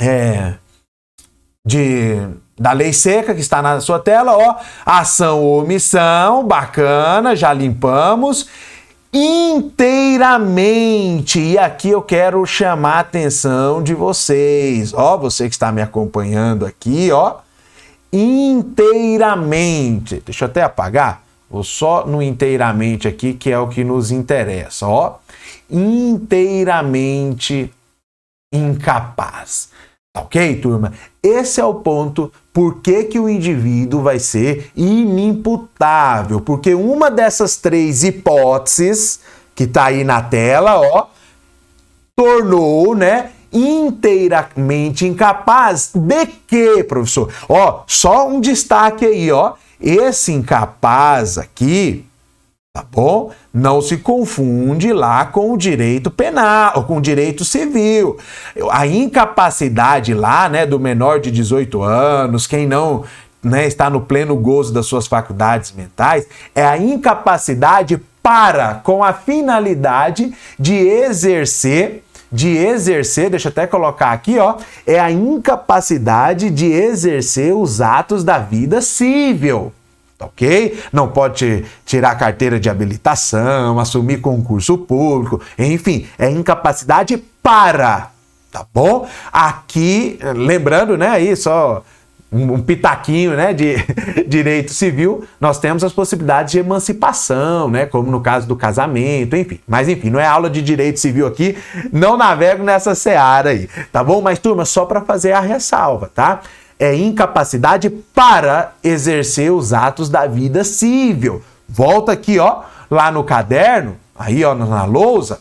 é 0.00 0.54
de 1.68 2.16
da 2.58 2.72
lei 2.72 2.92
seca 2.92 3.32
que 3.34 3.40
está 3.40 3.62
na 3.62 3.80
sua 3.80 4.00
tela, 4.00 4.36
ó, 4.36 4.56
ação 4.84 5.40
ou 5.40 5.62
omissão, 5.62 6.44
bacana, 6.44 7.36
já 7.36 7.52
limpamos 7.52 8.48
inteiramente. 9.12 11.38
E 11.38 11.56
aqui 11.56 11.90
eu 11.90 12.02
quero 12.02 12.44
chamar 12.44 12.94
a 12.94 13.00
atenção 13.00 13.80
de 13.82 13.94
vocês, 13.94 14.92
ó, 14.92 15.16
você 15.16 15.48
que 15.48 15.54
está 15.54 15.70
me 15.70 15.80
acompanhando 15.80 16.66
aqui, 16.66 17.12
ó, 17.12 17.36
inteiramente. 18.12 20.20
Deixa 20.24 20.44
eu 20.44 20.48
até 20.48 20.62
apagar. 20.62 21.22
Vou 21.50 21.62
só 21.62 22.04
no 22.06 22.20
inteiramente 22.20 23.06
aqui, 23.06 23.34
que 23.34 23.50
é 23.50 23.58
o 23.58 23.68
que 23.68 23.84
nos 23.84 24.10
interessa, 24.10 24.84
ó. 24.86 25.18
Inteiramente 25.70 27.72
incapaz. 28.52 29.70
Ok, 30.18 30.56
turma? 30.56 30.92
Esse 31.22 31.60
é 31.60 31.64
o 31.64 31.74
ponto 31.74 32.32
por 32.52 32.80
que, 32.80 33.04
que 33.04 33.20
o 33.20 33.28
indivíduo 33.28 34.02
vai 34.02 34.18
ser 34.18 34.70
inimputável. 34.76 36.40
Porque 36.40 36.74
uma 36.74 37.10
dessas 37.10 37.56
três 37.56 38.02
hipóteses 38.02 39.20
que 39.54 39.64
está 39.64 39.86
aí 39.86 40.04
na 40.04 40.22
tela, 40.22 40.80
ó, 40.80 41.06
tornou, 42.16 42.94
né, 42.94 43.30
inteiramente 43.52 45.06
incapaz 45.06 45.90
de 45.94 46.26
quê, 46.26 46.84
professor? 46.84 47.32
Ó, 47.48 47.82
só 47.86 48.28
um 48.28 48.40
destaque 48.40 49.06
aí, 49.06 49.30
ó. 49.30 49.54
Esse 49.80 50.32
incapaz 50.32 51.38
aqui, 51.38 52.04
tá 52.78 52.84
bom? 52.92 53.32
Não 53.52 53.82
se 53.82 53.96
confunde 53.96 54.92
lá 54.92 55.24
com 55.26 55.52
o 55.52 55.58
direito 55.58 56.10
penal, 56.10 56.72
ou 56.76 56.84
com 56.84 56.98
o 56.98 57.00
direito 57.00 57.44
civil. 57.44 58.16
A 58.70 58.86
incapacidade 58.86 60.14
lá, 60.14 60.48
né, 60.48 60.64
do 60.64 60.78
menor 60.78 61.18
de 61.18 61.32
18 61.32 61.82
anos, 61.82 62.46
quem 62.46 62.68
não 62.68 63.02
né, 63.42 63.66
está 63.66 63.90
no 63.90 64.02
pleno 64.02 64.36
gozo 64.36 64.72
das 64.72 64.86
suas 64.86 65.08
faculdades 65.08 65.72
mentais, 65.72 66.26
é 66.54 66.64
a 66.64 66.78
incapacidade 66.78 68.00
para, 68.22 68.74
com 68.84 69.02
a 69.02 69.12
finalidade 69.12 70.32
de 70.58 70.74
exercer 70.74 72.04
de 72.30 72.58
exercer, 72.58 73.30
deixa 73.30 73.48
eu 73.48 73.50
até 73.50 73.66
colocar 73.66 74.12
aqui, 74.12 74.38
ó, 74.38 74.56
é 74.86 75.00
a 75.00 75.10
incapacidade 75.10 76.50
de 76.50 76.66
exercer 76.66 77.54
os 77.54 77.80
atos 77.80 78.22
da 78.22 78.38
vida 78.38 78.82
civil 78.82 79.72
ok? 80.20 80.78
Não 80.92 81.08
pode 81.08 81.64
tirar 81.86 82.14
carteira 82.16 82.58
de 82.58 82.68
habilitação, 82.68 83.78
assumir 83.78 84.20
concurso 84.20 84.78
público, 84.78 85.40
enfim, 85.58 86.06
é 86.18 86.30
incapacidade 86.30 87.16
para, 87.42 88.10
tá 88.50 88.66
bom? 88.74 89.08
Aqui, 89.32 90.18
lembrando, 90.34 90.96
né, 90.96 91.08
aí 91.08 91.36
só 91.36 91.84
um, 92.30 92.54
um 92.54 92.62
pitaquinho, 92.62 93.34
né, 93.34 93.54
de 93.54 93.76
direito 94.28 94.72
civil, 94.72 95.24
nós 95.40 95.58
temos 95.58 95.82
as 95.82 95.92
possibilidades 95.92 96.52
de 96.52 96.58
emancipação, 96.58 97.70
né, 97.70 97.86
como 97.86 98.10
no 98.10 98.20
caso 98.20 98.46
do 98.46 98.56
casamento, 98.56 99.34
enfim. 99.36 99.60
Mas 99.66 99.88
enfim, 99.88 100.10
não 100.10 100.20
é 100.20 100.26
aula 100.26 100.50
de 100.50 100.60
direito 100.60 101.00
civil 101.00 101.26
aqui, 101.26 101.56
não 101.92 102.16
navego 102.16 102.62
nessa 102.62 102.94
seara 102.94 103.50
aí, 103.50 103.68
tá 103.92 104.04
bom? 104.04 104.20
Mas 104.20 104.38
turma, 104.38 104.64
só 104.64 104.84
para 104.84 105.00
fazer 105.00 105.32
a 105.32 105.40
ressalva, 105.40 106.10
tá? 106.14 106.40
É 106.78 106.94
incapacidade 106.94 107.90
para 107.90 108.72
exercer 108.82 109.52
os 109.52 109.72
atos 109.72 110.08
da 110.08 110.26
vida 110.26 110.62
civil. 110.64 111.42
Volta 111.68 112.12
aqui, 112.12 112.38
ó, 112.38 112.62
lá 112.90 113.10
no 113.10 113.24
caderno, 113.24 113.96
aí, 114.16 114.44
ó, 114.44 114.54
na 114.54 114.84
lousa. 114.84 115.40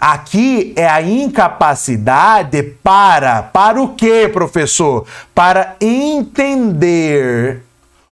Aqui 0.00 0.72
é 0.76 0.86
a 0.88 1.02
incapacidade 1.02 2.62
para. 2.84 3.42
Para 3.42 3.82
o 3.82 3.94
quê, 3.94 4.30
professor? 4.32 5.04
Para 5.34 5.74
entender 5.80 7.64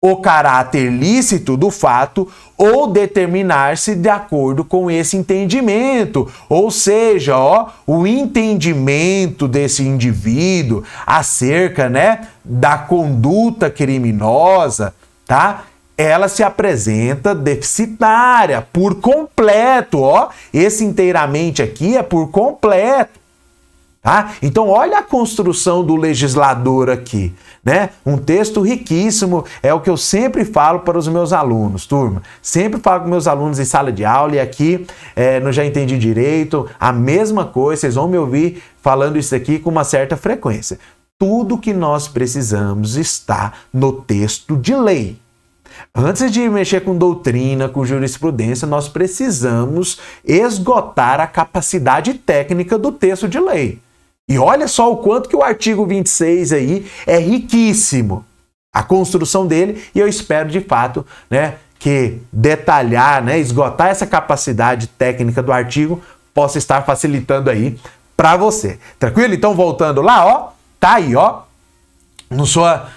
o 0.01 0.17
caráter 0.17 0.93
lícito 0.93 1.57
do 1.57 1.73
fato 1.73 2.29
ou 2.57 2.87
determinar-se 2.87 3.97
de 3.97 4.09
acordo 4.09 4.65
com 4.65 4.89
esse 4.89 5.17
entendimento. 5.17 6.31
Ou 6.49 6.71
seja, 6.71 7.37
ó, 7.37 7.71
o 7.85 8.07
entendimento 8.07 9.49
desse 9.49 9.83
indivíduo 9.83 10.85
acerca, 11.05 11.89
né, 11.89 12.29
da 12.45 12.79
conduta 12.79 13.69
criminosa, 13.71 14.95
tá? 15.27 15.65
Ela 15.97 16.29
se 16.29 16.45
apresenta 16.45 17.35
deficitária 17.35 18.65
por 18.73 19.01
completo, 19.01 20.01
ó. 20.01 20.29
Esse 20.55 20.85
inteiramente 20.85 21.61
aqui 21.61 21.97
é 21.97 22.05
por 22.05 22.31
completo. 22.31 23.19
Tá? 24.01 24.33
Então, 24.41 24.69
olha 24.69 24.99
a 24.99 25.03
construção 25.03 25.85
do 25.85 25.97
legislador 25.97 26.89
aqui. 26.89 27.35
Né? 27.69 27.91
Um 28.07 28.17
texto 28.17 28.63
riquíssimo, 28.63 29.45
é 29.63 29.75
o 29.75 29.81
que 29.81 29.91
eu 29.91 29.97
sempre 29.99 30.43
falo 30.43 30.81
para 30.81 30.97
os 30.97 31.07
meus 31.07 31.35
alunos, 31.35 31.85
turma. 31.85 32.23
Sempre 32.41 32.81
falo 32.81 33.03
com 33.03 33.11
meus 33.11 33.27
alunos 33.27 33.59
em 33.59 33.65
sala 33.67 33.93
de 33.93 34.07
aula 34.07 34.37
e 34.37 34.41
aqui 34.41 34.87
é, 35.15 35.39
no 35.39 35.53
Já 35.53 35.67
Entendi 35.67 35.99
Direito, 35.99 36.67
a 36.81 36.95
mesma 36.95 37.45
coisa, 37.45 37.83
vocês 37.83 37.97
vão 37.97 38.09
me 38.09 38.17
ouvir 38.17 38.63
falando 38.81 39.19
isso 39.19 39.35
aqui 39.35 39.59
com 39.59 39.69
uma 39.69 39.85
certa 39.85 40.17
frequência. 40.17 40.79
Tudo 41.19 41.59
que 41.59 41.75
nós 41.75 42.09
precisamos 42.09 42.97
está 42.97 43.53
no 43.71 43.93
texto 43.93 44.57
de 44.57 44.75
lei. 44.75 45.19
Antes 45.95 46.33
de 46.33 46.49
mexer 46.49 46.81
com 46.81 46.97
doutrina, 46.97 47.69
com 47.69 47.85
jurisprudência, 47.85 48.67
nós 48.67 48.89
precisamos 48.89 50.01
esgotar 50.25 51.21
a 51.21 51.27
capacidade 51.27 52.15
técnica 52.15 52.79
do 52.79 52.91
texto 52.91 53.29
de 53.29 53.39
lei. 53.39 53.79
E 54.29 54.39
olha 54.39 54.69
só 54.69 54.93
o 54.93 54.99
quanto 54.99 55.29
que 55.29 55.37
o 55.37 55.43
artigo 55.43 55.87
26 55.87 56.53
aí 56.53 56.87
é 57.07 57.19
riquíssimo. 57.19 58.25
A 58.73 58.83
construção 58.83 59.47
dele, 59.47 59.83
e 59.95 59.99
eu 59.99 60.07
espero 60.07 60.51
de 60.51 60.61
fato, 60.61 61.05
né, 61.31 61.55
que 61.79 62.19
detalhar, 62.31 63.25
né, 63.25 63.39
esgotar 63.39 63.89
essa 63.89 64.07
capacidade 64.07 64.87
técnica 64.89 65.43
do 65.43 65.51
artigo 65.51 66.03
possa 66.35 66.59
estar 66.59 66.83
facilitando 66.83 67.49
aí 67.49 67.79
para 68.17 68.37
você. 68.37 68.79
Tranquilo? 68.99 69.33
Então 69.33 69.55
voltando 69.55 70.03
lá, 70.03 70.27
ó, 70.27 70.49
tá 70.79 70.95
aí, 70.95 71.17
ó, 71.17 71.41
no 72.31 72.47
sua 72.47 72.89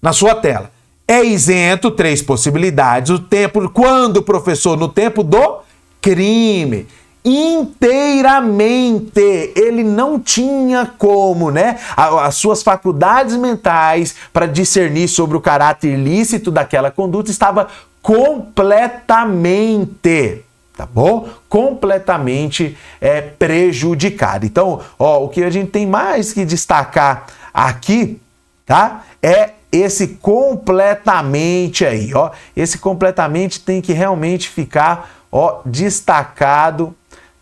na 0.00 0.12
sua 0.12 0.34
tela. 0.34 0.70
É 1.06 1.24
isento 1.24 1.90
três 1.90 2.22
possibilidades. 2.22 3.10
O 3.10 3.18
tempo 3.18 3.68
quando, 3.68 4.22
professor, 4.22 4.76
no 4.76 4.88
tempo 4.88 5.22
do 5.22 5.58
crime 6.00 6.86
inteiramente. 7.24 9.52
Ele 9.54 9.82
não 9.82 10.18
tinha 10.18 10.90
como, 10.98 11.50
né? 11.50 11.78
As 11.96 12.34
suas 12.36 12.62
faculdades 12.62 13.36
mentais 13.36 14.14
para 14.32 14.46
discernir 14.46 15.08
sobre 15.08 15.36
o 15.36 15.40
caráter 15.40 15.94
ilícito 15.94 16.50
daquela 16.50 16.90
conduta 16.90 17.30
estava 17.30 17.68
completamente 18.02 20.44
tá 20.80 20.86
bom? 20.86 21.28
Completamente 21.46 22.74
é, 23.02 23.20
prejudicado. 23.20 24.46
Então, 24.46 24.80
ó, 24.98 25.24
o 25.24 25.28
que 25.28 25.44
a 25.44 25.50
gente 25.50 25.70
tem 25.70 25.86
mais 25.86 26.32
que 26.32 26.46
destacar 26.46 27.26
aqui, 27.52 28.18
tá? 28.64 29.04
É 29.22 29.50
esse 29.70 30.08
completamente 30.08 31.84
aí, 31.84 32.14
ó. 32.14 32.30
Esse 32.56 32.78
completamente 32.78 33.60
tem 33.60 33.82
que 33.82 33.92
realmente 33.92 34.48
ficar, 34.48 35.10
ó, 35.30 35.60
destacado, 35.66 36.94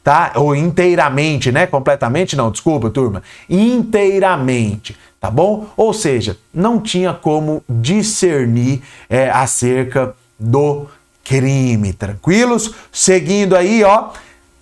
tá? 0.08 0.32
Ou 0.36 0.56
inteiramente, 0.56 1.52
né? 1.52 1.66
Completamente 1.66 2.34
não, 2.34 2.50
desculpa, 2.50 2.88
turma. 2.88 3.22
Inteiramente, 3.46 4.96
tá 5.20 5.30
bom? 5.30 5.66
Ou 5.76 5.92
seja, 5.92 6.38
não 6.52 6.80
tinha 6.80 7.12
como 7.12 7.62
discernir 7.68 8.80
é, 9.10 9.28
acerca 9.28 10.14
do 10.38 10.86
crime, 11.22 11.92
tranquilos? 11.92 12.72
Seguindo 12.90 13.54
aí, 13.54 13.84
ó, 13.84 14.08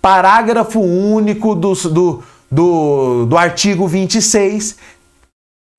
parágrafo 0.01 0.81
único 0.81 1.55
do, 1.55 1.73
do, 1.73 2.23
do, 2.51 3.25
do 3.27 3.37
artigo 3.37 3.87
26 3.87 4.75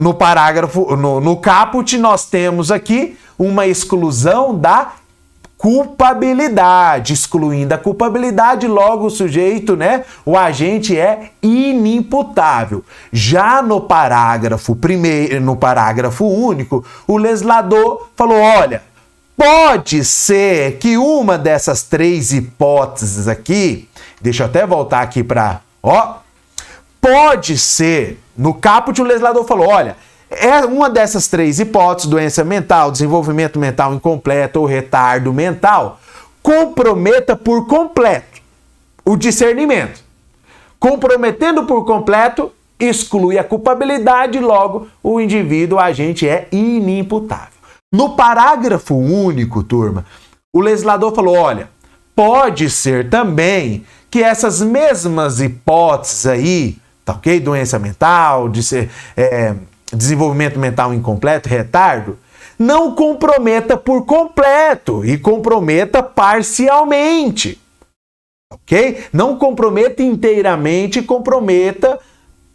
no 0.00 0.14
parágrafo, 0.14 0.96
no, 0.96 1.20
no 1.20 1.36
caput, 1.36 1.98
nós 1.98 2.24
temos 2.24 2.70
aqui 2.70 3.18
uma 3.38 3.66
exclusão 3.66 4.58
da 4.58 4.94
culpabilidade, 5.58 7.12
excluindo 7.12 7.74
a 7.74 7.78
culpabilidade, 7.78 8.68
logo 8.68 9.06
o 9.06 9.10
sujeito, 9.10 9.76
né, 9.76 10.04
o 10.24 10.38
agente 10.38 10.96
é 10.96 11.32
inimputável. 11.42 12.84
Já 13.12 13.60
no 13.60 13.80
parágrafo 13.80 14.76
primeiro, 14.76 15.40
no 15.40 15.56
parágrafo 15.56 16.24
único, 16.24 16.84
o 17.08 17.16
legislador 17.16 18.08
falou, 18.14 18.40
olha, 18.40 18.82
pode 19.36 20.04
ser 20.04 20.78
que 20.78 20.96
uma 20.96 21.36
dessas 21.36 21.82
três 21.82 22.32
hipóteses 22.32 23.26
aqui, 23.26 23.88
deixa 24.20 24.44
eu 24.44 24.46
até 24.46 24.64
voltar 24.64 25.00
aqui 25.00 25.24
para, 25.24 25.60
ó, 25.82 26.18
pode 27.00 27.58
ser 27.58 28.20
no 28.38 28.54
caput, 28.54 29.00
o 29.02 29.04
legislador 29.04 29.44
falou: 29.44 29.68
olha, 29.68 29.96
é 30.30 30.64
uma 30.64 30.90
dessas 30.90 31.26
três 31.26 31.58
hipóteses, 31.58 32.10
doença 32.10 32.44
mental, 32.44 32.90
desenvolvimento 32.90 33.58
mental 33.58 33.94
incompleto 33.94 34.60
ou 34.60 34.66
retardo 34.66 35.32
mental, 35.32 36.00
comprometa 36.42 37.34
por 37.34 37.66
completo 37.66 38.40
o 39.04 39.16
discernimento. 39.16 40.02
Comprometendo 40.78 41.64
por 41.64 41.84
completo, 41.84 42.52
exclui 42.78 43.38
a 43.38 43.44
culpabilidade, 43.44 44.38
logo 44.38 44.86
o 45.02 45.20
indivíduo, 45.20 45.78
agente 45.78 46.28
é 46.28 46.46
inimputável. 46.52 47.58
No 47.92 48.14
parágrafo 48.14 48.94
único, 48.94 49.62
turma, 49.62 50.04
o 50.54 50.60
legislador 50.60 51.14
falou: 51.14 51.36
olha, 51.36 51.70
pode 52.14 52.68
ser 52.68 53.08
também 53.08 53.84
que 54.10 54.22
essas 54.22 54.60
mesmas 54.60 55.40
hipóteses 55.40 56.26
aí 56.26 56.78
tá 57.08 57.14
ok? 57.14 57.40
Doença 57.40 57.78
mental, 57.78 58.50
de 58.50 58.62
ser, 58.62 58.90
é, 59.16 59.54
desenvolvimento 59.92 60.58
mental 60.58 60.92
incompleto, 60.92 61.48
retardo, 61.48 62.18
não 62.58 62.94
comprometa 62.94 63.76
por 63.76 64.04
completo 64.04 65.04
e 65.04 65.16
comprometa 65.16 66.02
parcialmente, 66.02 67.60
ok? 68.52 69.04
Não 69.12 69.36
comprometa 69.36 70.02
inteiramente, 70.02 71.00
comprometa 71.02 71.98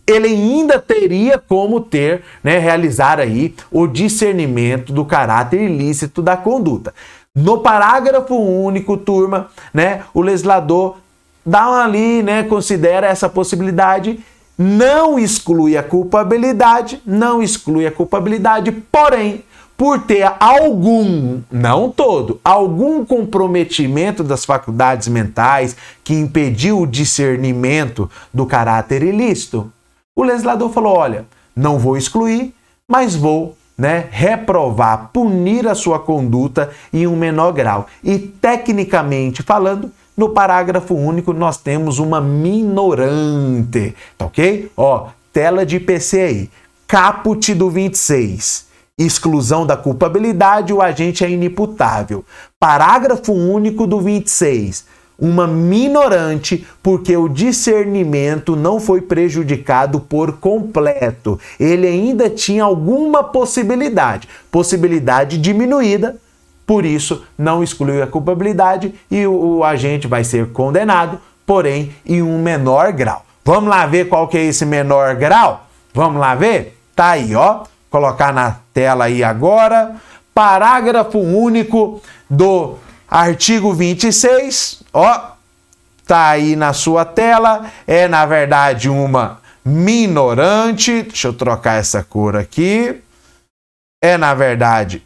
ele 0.06 0.28
ainda 0.28 0.80
teria 0.80 1.38
como 1.38 1.80
ter, 1.80 2.24
né, 2.44 2.58
realizar 2.58 3.20
aí 3.20 3.56
o 3.72 3.88
discernimento 3.88 4.92
do 4.92 5.06
caráter 5.06 5.62
ilícito 5.62 6.22
da 6.22 6.36
conduta. 6.36 6.94
No 7.34 7.62
parágrafo 7.62 8.36
único, 8.36 8.98
turma, 8.98 9.48
né, 9.74 10.04
o 10.14 10.22
legislador 10.22 10.98
dá 11.46 11.84
ali, 11.84 12.22
né, 12.22 12.44
considera 12.44 13.08
essa 13.08 13.30
possibilidade 13.30 14.20
não 14.58 15.18
exclui 15.18 15.78
a 15.78 15.84
culpabilidade, 15.84 17.02
não 17.06 17.42
exclui 17.42 17.86
a 17.86 17.92
culpabilidade, 17.92 18.72
porém, 18.72 19.44
por 19.76 20.00
ter 20.02 20.32
algum, 20.40 21.42
não 21.52 21.90
todo, 21.90 22.40
algum 22.44 23.04
comprometimento 23.04 24.24
das 24.24 24.46
faculdades 24.46 25.08
mentais 25.08 25.76
que 26.04 26.14
impediu 26.14 26.82
o 26.82 26.88
discernimento 26.88 28.10
do 28.34 28.46
caráter 28.46 29.02
ilícito, 29.04 29.72
o 30.16 30.24
legislador 30.24 30.72
falou: 30.72 30.96
olha, 30.96 31.26
não 31.56 31.80
vou 31.80 31.98
excluir, 31.98 32.54
mas 32.88 33.16
vou 33.16 33.58
né, 33.78 34.08
reprovar, 34.12 35.10
punir 35.12 35.68
a 35.68 35.74
sua 35.74 36.00
conduta 36.00 36.70
em 36.92 37.08
um 37.08 37.16
menor 37.16 37.52
grau. 37.52 37.88
E 38.04 38.20
tecnicamente 38.20 39.42
falando, 39.42 39.92
no 40.16 40.30
parágrafo 40.30 40.94
único, 40.94 41.34
nós 41.34 41.58
temos 41.58 41.98
uma 41.98 42.22
minorante, 42.22 43.96
tá 44.18 44.26
ok? 44.26 44.72
Ó, 44.78 45.08
tela 45.32 45.66
de 45.66 45.78
IPC 45.78 46.20
aí. 46.20 46.50
Caput 46.88 47.54
do 47.56 47.70
26. 47.70 48.68
Exclusão 48.96 49.66
da 49.66 49.76
culpabilidade, 49.76 50.72
o 50.72 50.80
agente 50.80 51.26
é 51.26 51.30
inimputável. 51.30 52.24
Parágrafo 52.60 53.34
único 53.34 53.88
do 53.88 54.00
26. 54.00 54.86
Uma 55.18 55.48
minorante, 55.48 56.68
porque 56.82 57.18
o 57.18 57.28
discernimento 57.28 58.56
não 58.56 58.80
foi 58.80 59.02
prejudicado 59.02 60.00
por 60.00 60.34
completo. 60.34 61.40
Ele 61.60 61.88
ainda 61.88 62.30
tinha 62.30 62.64
alguma 62.64 63.24
possibilidade, 63.24 64.28
possibilidade 64.52 65.40
diminuída, 65.40 66.18
por 66.66 66.86
isso 66.86 67.24
não 67.38 67.64
excluiu 67.64 68.04
a 68.04 68.08
culpabilidade 68.08 68.94
e 69.12 69.26
o, 69.26 69.58
o 69.58 69.64
agente 69.64 70.08
vai 70.08 70.24
ser 70.24 70.52
condenado, 70.52 71.20
porém 71.46 71.94
em 72.06 72.22
um 72.22 72.42
menor 72.42 72.92
grau. 72.94 73.26
Vamos 73.46 73.70
lá 73.70 73.86
ver 73.86 74.08
qual 74.08 74.28
que 74.28 74.38
é 74.38 74.46
esse 74.46 74.66
menor 74.66 75.16
grau? 75.16 75.68
Vamos 75.94 76.20
lá 76.20 76.34
ver? 76.34 76.80
Tá 76.96 77.12
aí, 77.12 77.36
ó. 77.36 77.64
Colocar 77.90 78.34
na 78.34 78.58
tela 78.74 79.06
aí 79.06 79.24
agora. 79.24 79.96
Parágrafo 80.34 81.20
único 81.20 82.02
do 82.30 82.78
artigo 83.10 83.74
26, 83.74 84.84
ó. 84.94 85.34
Tá 86.08 86.30
aí 86.30 86.56
na 86.56 86.72
sua 86.72 87.04
tela. 87.04 87.66
É 87.86 88.08
na 88.08 88.26
verdade 88.26 88.90
uma 88.90 89.40
minorante. 89.64 91.04
Deixa 91.04 91.28
eu 91.28 91.34
trocar 91.34 91.80
essa 91.80 92.02
cor 92.02 92.38
aqui. 92.38 93.02
É 94.02 94.18
na 94.18 94.34
verdade 94.34 95.04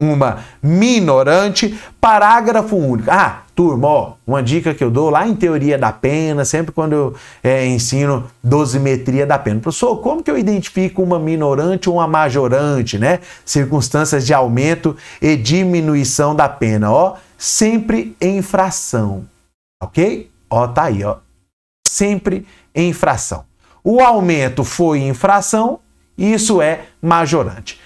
uma 0.00 0.38
minorante, 0.62 1.78
parágrafo 2.00 2.74
único. 2.74 3.10
Ah, 3.10 3.42
turma, 3.54 3.86
ó, 3.86 4.12
uma 4.26 4.42
dica 4.42 4.72
que 4.72 4.82
eu 4.82 4.90
dou 4.90 5.10
lá 5.10 5.28
em 5.28 5.36
teoria 5.36 5.76
da 5.76 5.92
pena, 5.92 6.46
sempre 6.46 6.72
quando 6.72 6.92
eu 6.94 7.14
é, 7.44 7.66
ensino 7.66 8.30
dosimetria 8.42 9.26
da 9.26 9.38
pena. 9.38 9.60
Professor, 9.60 9.98
como 9.98 10.22
que 10.22 10.30
eu 10.30 10.38
identifico 10.38 11.02
uma 11.02 11.18
minorante 11.18 11.90
ou 11.90 11.96
uma 11.96 12.06
majorante, 12.06 12.98
né? 12.98 13.20
Circunstâncias 13.44 14.26
de 14.26 14.32
aumento 14.32 14.96
e 15.20 15.36
diminuição 15.36 16.34
da 16.34 16.48
pena, 16.48 16.90
ó, 16.90 17.16
sempre 17.36 18.16
em 18.18 18.40
fração, 18.40 19.26
ok? 19.82 20.30
Ó, 20.48 20.66
tá 20.66 20.84
aí, 20.84 21.04
ó, 21.04 21.16
sempre 21.86 22.46
em 22.74 22.94
fração. 22.94 23.44
O 23.84 24.00
aumento 24.00 24.64
foi 24.64 25.00
em 25.00 25.12
fração, 25.12 25.80
isso 26.16 26.62
é 26.62 26.86
majorante, 27.02 27.78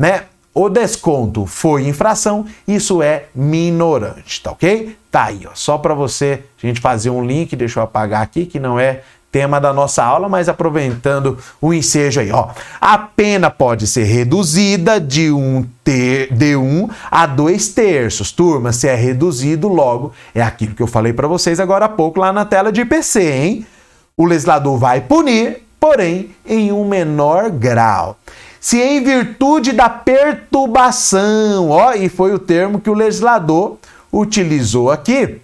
né? 0.00 0.24
O 0.60 0.68
desconto 0.68 1.46
foi 1.46 1.88
infração, 1.88 2.44
isso 2.68 3.02
é 3.02 3.24
minorante, 3.34 4.42
tá 4.42 4.50
ok? 4.50 4.94
Tá 5.10 5.24
aí, 5.24 5.46
ó, 5.46 5.52
só 5.54 5.78
para 5.78 5.94
você, 5.94 6.42
a 6.62 6.66
gente 6.66 6.80
fazer 6.80 7.08
um 7.08 7.24
link, 7.24 7.56
deixa 7.56 7.80
eu 7.80 7.84
apagar 7.84 8.20
aqui, 8.20 8.44
que 8.44 8.60
não 8.60 8.78
é 8.78 9.00
tema 9.32 9.58
da 9.58 9.72
nossa 9.72 10.04
aula, 10.04 10.28
mas 10.28 10.50
aproveitando 10.50 11.38
o 11.62 11.72
ensejo 11.72 12.20
aí, 12.20 12.30
ó. 12.30 12.48
A 12.78 12.98
pena 12.98 13.48
pode 13.48 13.86
ser 13.86 14.04
reduzida 14.04 15.00
de 15.00 15.30
um, 15.32 15.64
ter, 15.82 16.30
de 16.34 16.54
um 16.56 16.90
a 17.10 17.24
dois 17.24 17.68
terços. 17.68 18.30
Turma, 18.30 18.70
se 18.70 18.86
é 18.86 18.94
reduzido, 18.94 19.66
logo 19.66 20.12
é 20.34 20.42
aquilo 20.42 20.74
que 20.74 20.82
eu 20.82 20.86
falei 20.86 21.14
para 21.14 21.26
vocês 21.26 21.58
agora 21.58 21.86
há 21.86 21.88
pouco 21.88 22.20
lá 22.20 22.34
na 22.34 22.44
tela 22.44 22.70
de 22.70 22.82
IPC, 22.82 23.22
hein? 23.22 23.66
O 24.14 24.26
legislador 24.26 24.76
vai 24.76 25.00
punir, 25.00 25.64
porém 25.78 26.32
em 26.44 26.70
um 26.70 26.86
menor 26.86 27.48
grau 27.48 28.18
se 28.60 28.78
em 28.78 29.02
virtude 29.02 29.72
da 29.72 29.88
perturbação, 29.88 31.70
ó, 31.70 31.94
e 31.94 32.10
foi 32.10 32.34
o 32.34 32.38
termo 32.38 32.78
que 32.78 32.90
o 32.90 32.94
legislador 32.94 33.78
utilizou 34.12 34.90
aqui, 34.90 35.40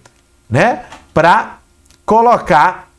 né, 0.47 0.83
para 1.13 1.57
colocar 2.05 2.89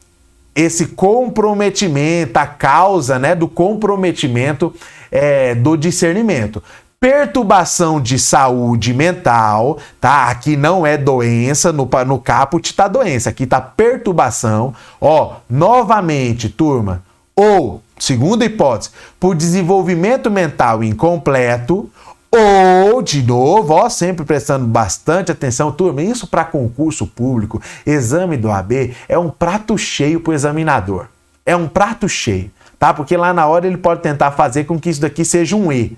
esse 0.56 0.86
comprometimento, 0.88 2.36
a 2.36 2.46
causa, 2.46 3.16
né, 3.16 3.36
do 3.36 3.46
comprometimento 3.46 4.74
é, 5.08 5.54
do 5.54 5.76
discernimento. 5.76 6.60
Perturbação 7.00 8.00
de 8.00 8.18
saúde 8.18 8.92
mental, 8.92 9.78
tá? 10.00 10.24
Aqui 10.24 10.56
não 10.56 10.84
é 10.84 10.96
doença, 10.98 11.72
no, 11.72 11.88
no 12.04 12.18
caput 12.18 12.74
tá 12.74 12.88
doença, 12.88 13.30
aqui 13.30 13.46
tá 13.46 13.60
perturbação. 13.60 14.74
Ó, 15.00 15.36
novamente, 15.48 16.48
turma, 16.48 17.04
ou 17.38 17.80
segunda 17.96 18.44
hipótese, 18.44 18.90
por 19.20 19.36
desenvolvimento 19.36 20.28
mental 20.28 20.82
incompleto, 20.82 21.88
ou, 22.32 23.00
de 23.00 23.22
novo, 23.22 23.74
ó, 23.74 23.88
sempre 23.88 24.24
prestando 24.24 24.66
bastante 24.66 25.30
atenção, 25.30 25.70
turma, 25.70 26.02
isso 26.02 26.26
para 26.26 26.44
concurso 26.44 27.06
público, 27.06 27.62
exame 27.86 28.36
do 28.36 28.50
AB, 28.50 28.92
é 29.08 29.16
um 29.16 29.30
prato 29.30 29.78
cheio 29.78 30.18
para 30.18 30.32
o 30.32 30.34
examinador. 30.34 31.06
É 31.46 31.54
um 31.54 31.68
prato 31.68 32.08
cheio, 32.08 32.50
tá? 32.76 32.92
Porque 32.92 33.16
lá 33.16 33.32
na 33.32 33.46
hora 33.46 33.68
ele 33.68 33.78
pode 33.78 34.02
tentar 34.02 34.32
fazer 34.32 34.64
com 34.64 34.78
que 34.78 34.90
isso 34.90 35.00
daqui 35.00 35.24
seja 35.24 35.54
um 35.54 35.72
E. 35.72 35.96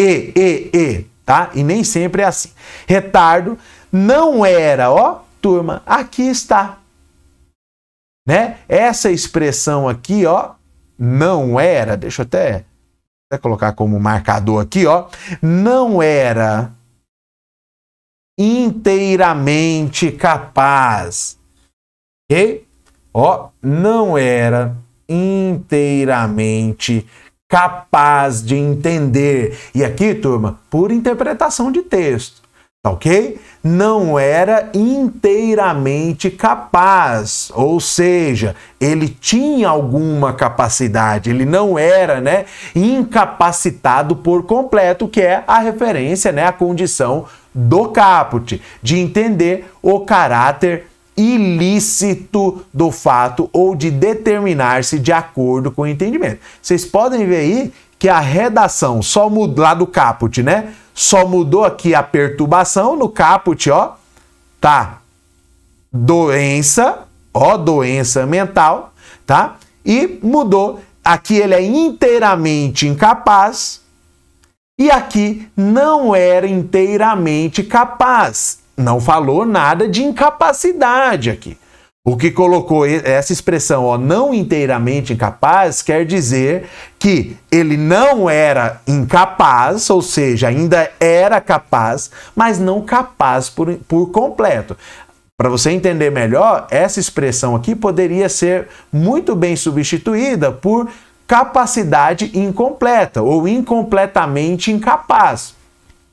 E, 0.00 0.32
E, 0.34 0.70
E, 0.72 1.06
tá? 1.26 1.50
E 1.54 1.62
nem 1.62 1.84
sempre 1.84 2.22
é 2.22 2.24
assim. 2.24 2.50
Retardo 2.86 3.58
não 3.92 4.46
era, 4.46 4.90
ó, 4.90 5.20
turma, 5.42 5.82
aqui 5.86 6.22
está. 6.22 6.77
Né? 8.28 8.58
Essa 8.68 9.10
expressão 9.10 9.88
aqui, 9.88 10.26
ó, 10.26 10.50
não 10.98 11.58
era, 11.58 11.96
deixa 11.96 12.20
eu 12.20 12.26
até, 12.26 12.66
até 13.26 13.40
colocar 13.40 13.72
como 13.72 13.98
marcador 13.98 14.62
aqui, 14.62 14.84
ó, 14.84 15.08
não 15.40 16.02
era 16.02 16.70
inteiramente 18.38 20.12
capaz. 20.12 21.38
Ok? 22.30 22.66
Ó, 23.14 23.48
não 23.62 24.18
era 24.18 24.76
inteiramente 25.08 27.06
capaz 27.48 28.44
de 28.44 28.56
entender. 28.56 29.58
E 29.74 29.82
aqui, 29.82 30.14
turma, 30.14 30.60
por 30.68 30.92
interpretação 30.92 31.72
de 31.72 31.80
texto, 31.80 32.37
tá 32.80 32.90
ok? 32.90 33.40
Não 33.62 34.16
era 34.16 34.70
inteiramente 34.72 36.30
capaz, 36.30 37.50
ou 37.52 37.80
seja, 37.80 38.54
ele 38.80 39.08
tinha 39.08 39.68
alguma 39.68 40.32
capacidade, 40.32 41.28
ele 41.28 41.44
não 41.44 41.76
era, 41.76 42.20
né, 42.20 42.44
incapacitado 42.74 44.14
por 44.14 44.44
completo, 44.44 45.08
que 45.08 45.20
é 45.20 45.42
a 45.46 45.58
referência, 45.58 46.30
né, 46.30 46.46
a 46.46 46.52
condição 46.52 47.26
do 47.52 47.88
caput, 47.88 48.62
de 48.80 48.96
entender 48.96 49.68
o 49.82 50.00
caráter 50.00 50.86
ilícito 51.16 52.64
do 52.72 52.92
fato 52.92 53.50
ou 53.52 53.74
de 53.74 53.90
determinar-se 53.90 55.00
de 55.00 55.10
acordo 55.10 55.72
com 55.72 55.82
o 55.82 55.86
entendimento. 55.86 56.38
Vocês 56.62 56.84
podem 56.84 57.26
ver 57.26 57.36
aí 57.38 57.72
que 57.98 58.08
a 58.08 58.20
redação 58.20 59.02
só 59.02 59.28
mudou 59.28 59.64
lá 59.64 59.74
do 59.74 59.84
caput, 59.84 60.40
né? 60.44 60.72
Só 60.98 61.24
mudou 61.24 61.64
aqui 61.64 61.94
a 61.94 62.02
perturbação 62.02 62.96
no 62.96 63.08
caput, 63.08 63.70
ó. 63.70 63.92
Tá. 64.60 64.98
Doença, 65.92 67.06
ó, 67.32 67.56
doença 67.56 68.26
mental, 68.26 68.92
tá? 69.24 69.58
E 69.86 70.18
mudou. 70.22 70.80
Aqui 71.04 71.36
ele 71.36 71.54
é 71.54 71.62
inteiramente 71.62 72.88
incapaz 72.88 73.80
e 74.78 74.90
aqui 74.90 75.48
não 75.56 76.14
era 76.14 76.46
inteiramente 76.46 77.62
capaz 77.62 78.58
não 78.78 79.00
falou 79.00 79.44
nada 79.44 79.88
de 79.88 80.04
incapacidade 80.04 81.30
aqui. 81.30 81.58
O 82.06 82.16
que 82.16 82.30
colocou 82.30 82.86
essa 82.86 83.32
expressão, 83.32 83.84
ó, 83.84 83.98
não 83.98 84.32
inteiramente 84.32 85.12
incapaz, 85.12 85.82
quer 85.82 86.06
dizer 86.06 86.66
que 86.98 87.36
ele 87.50 87.76
não 87.76 88.28
era 88.28 88.80
incapaz, 88.86 89.88
ou 89.88 90.02
seja, 90.02 90.48
ainda 90.48 90.90
era 90.98 91.40
capaz, 91.40 92.10
mas 92.34 92.58
não 92.58 92.82
capaz 92.82 93.48
por, 93.48 93.72
por 93.86 94.10
completo. 94.10 94.76
Para 95.36 95.48
você 95.48 95.70
entender 95.70 96.10
melhor, 96.10 96.66
essa 96.70 96.98
expressão 96.98 97.54
aqui 97.54 97.76
poderia 97.76 98.28
ser 98.28 98.66
muito 98.92 99.36
bem 99.36 99.54
substituída 99.54 100.50
por 100.50 100.88
capacidade 101.28 102.36
incompleta 102.36 103.22
ou 103.22 103.46
incompletamente 103.46 104.72
incapaz. 104.72 105.54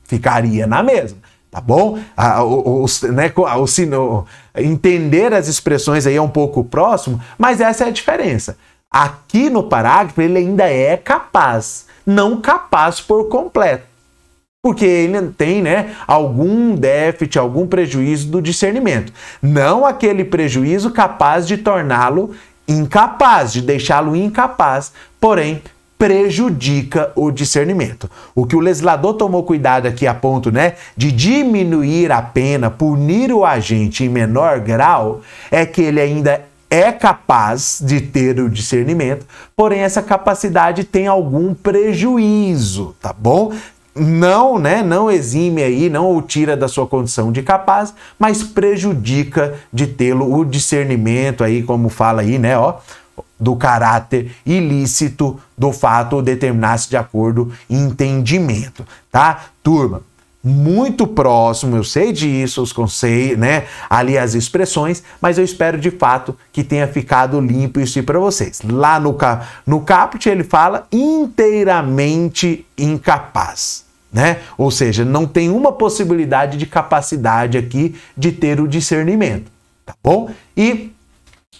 Ficaria 0.04 0.66
na 0.66 0.82
mesma 0.82 1.26
tá 1.56 1.60
bom? 1.62 1.98
Ah, 2.14 2.44
o, 2.44 2.84
o, 2.84 2.86
né, 3.12 3.32
o, 3.34 3.64
o, 3.64 4.26
entender 4.56 5.32
as 5.32 5.48
expressões 5.48 6.06
aí 6.06 6.14
é 6.14 6.20
um 6.20 6.28
pouco 6.28 6.62
próximo, 6.62 7.18
mas 7.38 7.62
essa 7.62 7.84
é 7.84 7.88
a 7.88 7.90
diferença. 7.90 8.58
Aqui 8.90 9.50
no 9.50 9.64
parágrafo 9.64 10.20
ele 10.22 10.38
ainda 10.38 10.64
é 10.64 10.96
capaz, 10.96 11.86
não 12.06 12.40
capaz 12.40 13.00
por 13.00 13.28
completo. 13.28 13.84
Porque 14.62 14.84
ele 14.84 15.28
tem 15.36 15.62
né, 15.62 15.94
algum 16.06 16.74
déficit, 16.74 17.38
algum 17.38 17.66
prejuízo 17.66 18.28
do 18.28 18.42
discernimento. 18.42 19.12
Não 19.40 19.86
aquele 19.86 20.24
prejuízo 20.24 20.90
capaz 20.90 21.46
de 21.46 21.56
torná-lo 21.56 22.34
incapaz, 22.66 23.52
de 23.52 23.60
deixá-lo 23.62 24.16
incapaz, 24.16 24.92
porém 25.20 25.62
prejudica 25.98 27.12
o 27.14 27.30
discernimento. 27.30 28.10
O 28.34 28.44
que 28.44 28.56
o 28.56 28.60
legislador 28.60 29.14
tomou 29.14 29.44
cuidado 29.44 29.86
aqui 29.86 30.06
a 30.06 30.14
ponto, 30.14 30.50
né, 30.50 30.74
de 30.96 31.10
diminuir 31.10 32.12
a 32.12 32.20
pena, 32.20 32.70
punir 32.70 33.32
o 33.32 33.44
agente 33.44 34.04
em 34.04 34.08
menor 34.08 34.60
grau, 34.60 35.22
é 35.50 35.64
que 35.64 35.80
ele 35.80 36.00
ainda 36.00 36.42
é 36.70 36.90
capaz 36.90 37.80
de 37.82 38.00
ter 38.00 38.40
o 38.40 38.50
discernimento, 38.50 39.26
porém 39.54 39.80
essa 39.80 40.02
capacidade 40.02 40.84
tem 40.84 41.06
algum 41.06 41.54
prejuízo, 41.54 42.94
tá 43.00 43.12
bom? 43.12 43.52
Não, 43.94 44.58
né, 44.58 44.82
não 44.82 45.10
exime 45.10 45.62
aí, 45.62 45.88
não 45.88 46.14
o 46.14 46.20
tira 46.20 46.54
da 46.54 46.68
sua 46.68 46.86
condição 46.86 47.32
de 47.32 47.42
capaz, 47.42 47.94
mas 48.18 48.42
prejudica 48.42 49.54
de 49.72 49.86
tê-lo 49.86 50.38
o 50.38 50.44
discernimento 50.44 51.42
aí, 51.42 51.62
como 51.62 51.88
fala 51.88 52.20
aí, 52.20 52.38
né, 52.38 52.58
ó, 52.58 52.74
do 53.40 53.56
caráter 53.56 54.32
ilícito 54.44 55.40
do 55.56 55.72
fato 55.72 56.20
determinar-se 56.20 56.90
de 56.90 56.96
acordo 56.96 57.52
entendimento, 57.70 58.86
tá? 59.10 59.46
Turma, 59.62 60.02
muito 60.46 61.08
próximo, 61.08 61.76
eu 61.76 61.82
sei 61.82 62.12
disso, 62.12 62.62
os 62.62 62.72
conceitos, 62.72 63.36
né? 63.36 63.64
Ali 63.90 64.16
as 64.16 64.34
expressões, 64.34 65.02
mas 65.20 65.38
eu 65.38 65.44
espero 65.44 65.76
de 65.76 65.90
fato 65.90 66.36
que 66.52 66.62
tenha 66.62 66.86
ficado 66.86 67.40
limpo 67.40 67.80
isso 67.80 68.00
para 68.04 68.20
vocês. 68.20 68.62
Lá 68.62 69.00
no, 69.00 69.16
no 69.66 69.80
caput 69.80 70.28
ele 70.28 70.44
fala 70.44 70.86
inteiramente 70.92 72.64
incapaz. 72.78 73.84
Né? 74.12 74.38
Ou 74.56 74.70
seja, 74.70 75.04
não 75.04 75.26
tem 75.26 75.50
uma 75.50 75.72
possibilidade 75.72 76.56
de 76.56 76.64
capacidade 76.64 77.58
aqui 77.58 77.96
de 78.16 78.30
ter 78.30 78.60
o 78.60 78.68
discernimento, 78.68 79.50
tá 79.84 79.94
bom? 80.02 80.30
E 80.56 80.92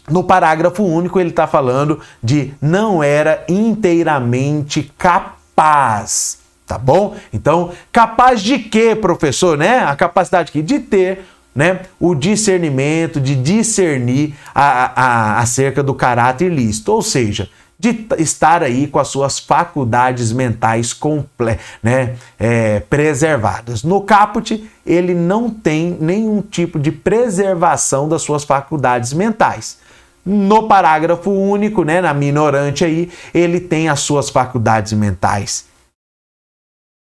no 0.09 0.22
parágrafo 0.22 0.85
único, 0.85 1.18
ele 1.18 1.31
está 1.31 1.46
falando 1.49 2.01
de 2.22 2.55
não 2.62 3.03
era 3.03 3.44
inteiramente 3.49 4.92
capaz. 4.96 6.45
Tá 6.66 6.76
bom? 6.76 7.14
Então, 7.33 7.70
capaz 7.92 8.42
de 8.42 8.59
quê, 8.59 8.96
professor? 8.96 9.57
Né? 9.57 9.79
A 9.85 9.94
capacidade 9.94 10.50
aqui 10.50 10.61
de 10.61 10.81
ter 10.81 11.24
né, 11.55 11.83
o 11.98 12.14
discernimento, 12.14 13.20
de 13.20 13.37
discernir 13.37 14.35
a, 14.52 15.00
a, 15.00 15.38
acerca 15.38 15.83
do 15.83 15.94
caráter 15.94 16.50
ilícito. 16.50 16.92
Ou 16.92 17.00
seja, 17.00 17.48
de 17.79 18.07
estar 18.18 18.64
aí 18.64 18.88
com 18.88 18.98
as 18.98 19.09
suas 19.09 19.38
faculdades 19.38 20.33
mentais 20.33 20.92
comple 20.92 21.57
né, 21.81 22.16
é, 22.37 22.81
preservadas. 22.81 23.85
No 23.85 24.00
caput, 24.00 24.68
ele 24.85 25.14
não 25.14 25.48
tem 25.48 25.96
nenhum 26.00 26.42
tipo 26.42 26.81
de 26.81 26.90
preservação 26.90 28.09
das 28.09 28.22
suas 28.22 28.42
faculdades 28.42 29.12
mentais. 29.12 29.79
No 30.24 30.66
parágrafo 30.66 31.31
único, 31.31 31.85
né, 31.85 32.00
na 32.00 32.12
minorante 32.12 32.85
aí, 32.85 33.09
ele 33.33 33.61
tem 33.61 33.88
as 33.88 34.00
suas 34.00 34.29
faculdades 34.29 34.92
mentais 34.92 35.76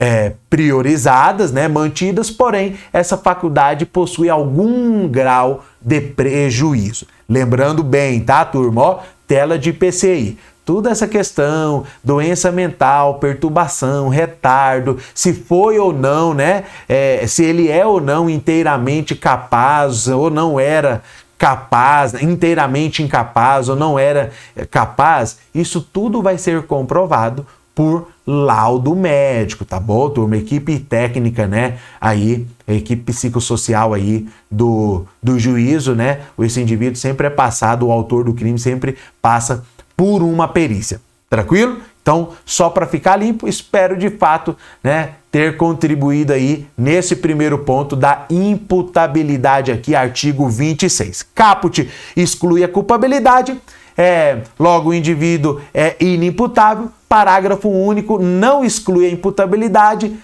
é, 0.04 0.34
priorizadas, 0.50 1.54
né, 1.54 1.70
mantidas, 1.70 2.30
porém 2.30 2.76
essa 2.92 3.16
faculdade 3.16 3.86
possui 3.86 4.30
algum 4.30 5.08
grau 5.08 5.64
de 5.82 6.02
prejuízo. 6.02 7.08
Lembrando 7.28 7.82
bem, 7.82 8.20
tá, 8.20 8.44
turma? 8.44 8.82
Ó, 8.82 9.00
tela 9.26 9.58
de 9.58 9.72
PCI. 9.72 10.38
Toda 10.66 10.90
essa 10.90 11.08
questão, 11.08 11.86
doença 12.04 12.52
mental, 12.52 13.16
perturbação, 13.16 14.10
retardo, 14.10 14.98
se 15.16 15.34
foi 15.34 15.80
ou 15.80 15.94
não, 15.94 16.34
né? 16.34 16.66
É, 16.90 17.26
se 17.26 17.46
ele 17.46 17.70
é 17.70 17.86
ou 17.86 18.02
não 18.02 18.30
inteiramente 18.30 19.16
capaz 19.16 20.10
ou 20.10 20.30
não 20.30 20.60
era 20.60 21.02
capaz, 21.38 22.14
inteiramente 22.22 23.02
incapaz 23.02 23.70
ou 23.70 23.76
não 23.76 23.98
era 23.98 24.32
eh, 24.56 24.66
capaz, 24.66 25.40
isso 25.54 25.82
tudo 25.82 26.22
vai 26.22 26.38
ser 26.38 26.64
comprovado 26.64 27.46
por 27.76 28.08
laudo 28.26 28.96
médico, 28.96 29.66
tá 29.66 29.80
bom, 29.80 30.10
turma? 30.10 30.38
Equipe 30.38 30.80
técnica, 30.80 31.48
né? 31.48 31.78
Aí, 32.00 32.46
equipe 32.68 33.12
psicossocial 33.12 33.94
aí 33.94 34.28
do, 34.50 35.06
do 35.22 35.40
juízo, 35.40 35.96
né? 35.96 36.22
Esse 36.40 36.62
indivíduo 36.62 36.96
sempre 36.96 37.28
é 37.28 37.30
passado, 37.30 37.88
o 37.88 37.92
autor 37.92 38.24
do 38.26 38.34
crime 38.34 38.60
sempre 38.60 38.96
passa 39.22 39.64
por 39.98 40.22
uma 40.22 40.48
perícia. 40.48 41.02
Tranquilo? 41.30 41.80
Então, 42.04 42.32
só 42.46 42.70
para 42.70 42.86
ficar 42.86 43.16
limpo, 43.16 43.48
espero 43.48 43.98
de 43.98 44.10
fato, 44.10 44.58
né, 44.84 45.12
ter 45.32 45.56
contribuído 45.56 46.34
aí 46.34 46.68
nesse 46.78 47.16
primeiro 47.16 47.60
ponto 47.60 47.96
da 47.96 48.26
imputabilidade 48.30 49.72
aqui, 49.72 49.96
artigo 49.96 50.50
26. 50.50 51.26
Caput 51.34 51.90
exclui 52.16 52.62
a 52.62 52.68
culpabilidade, 52.68 53.60
é, 53.98 54.40
logo 54.60 54.90
o 54.90 54.94
indivíduo 54.94 55.62
é 55.74 55.96
inimputável. 56.00 56.90
Parágrafo 57.08 57.70
único 57.70 58.18
não 58.18 58.64
exclui 58.64 59.06
a 59.06 59.10
imputabilidade, 59.10 60.16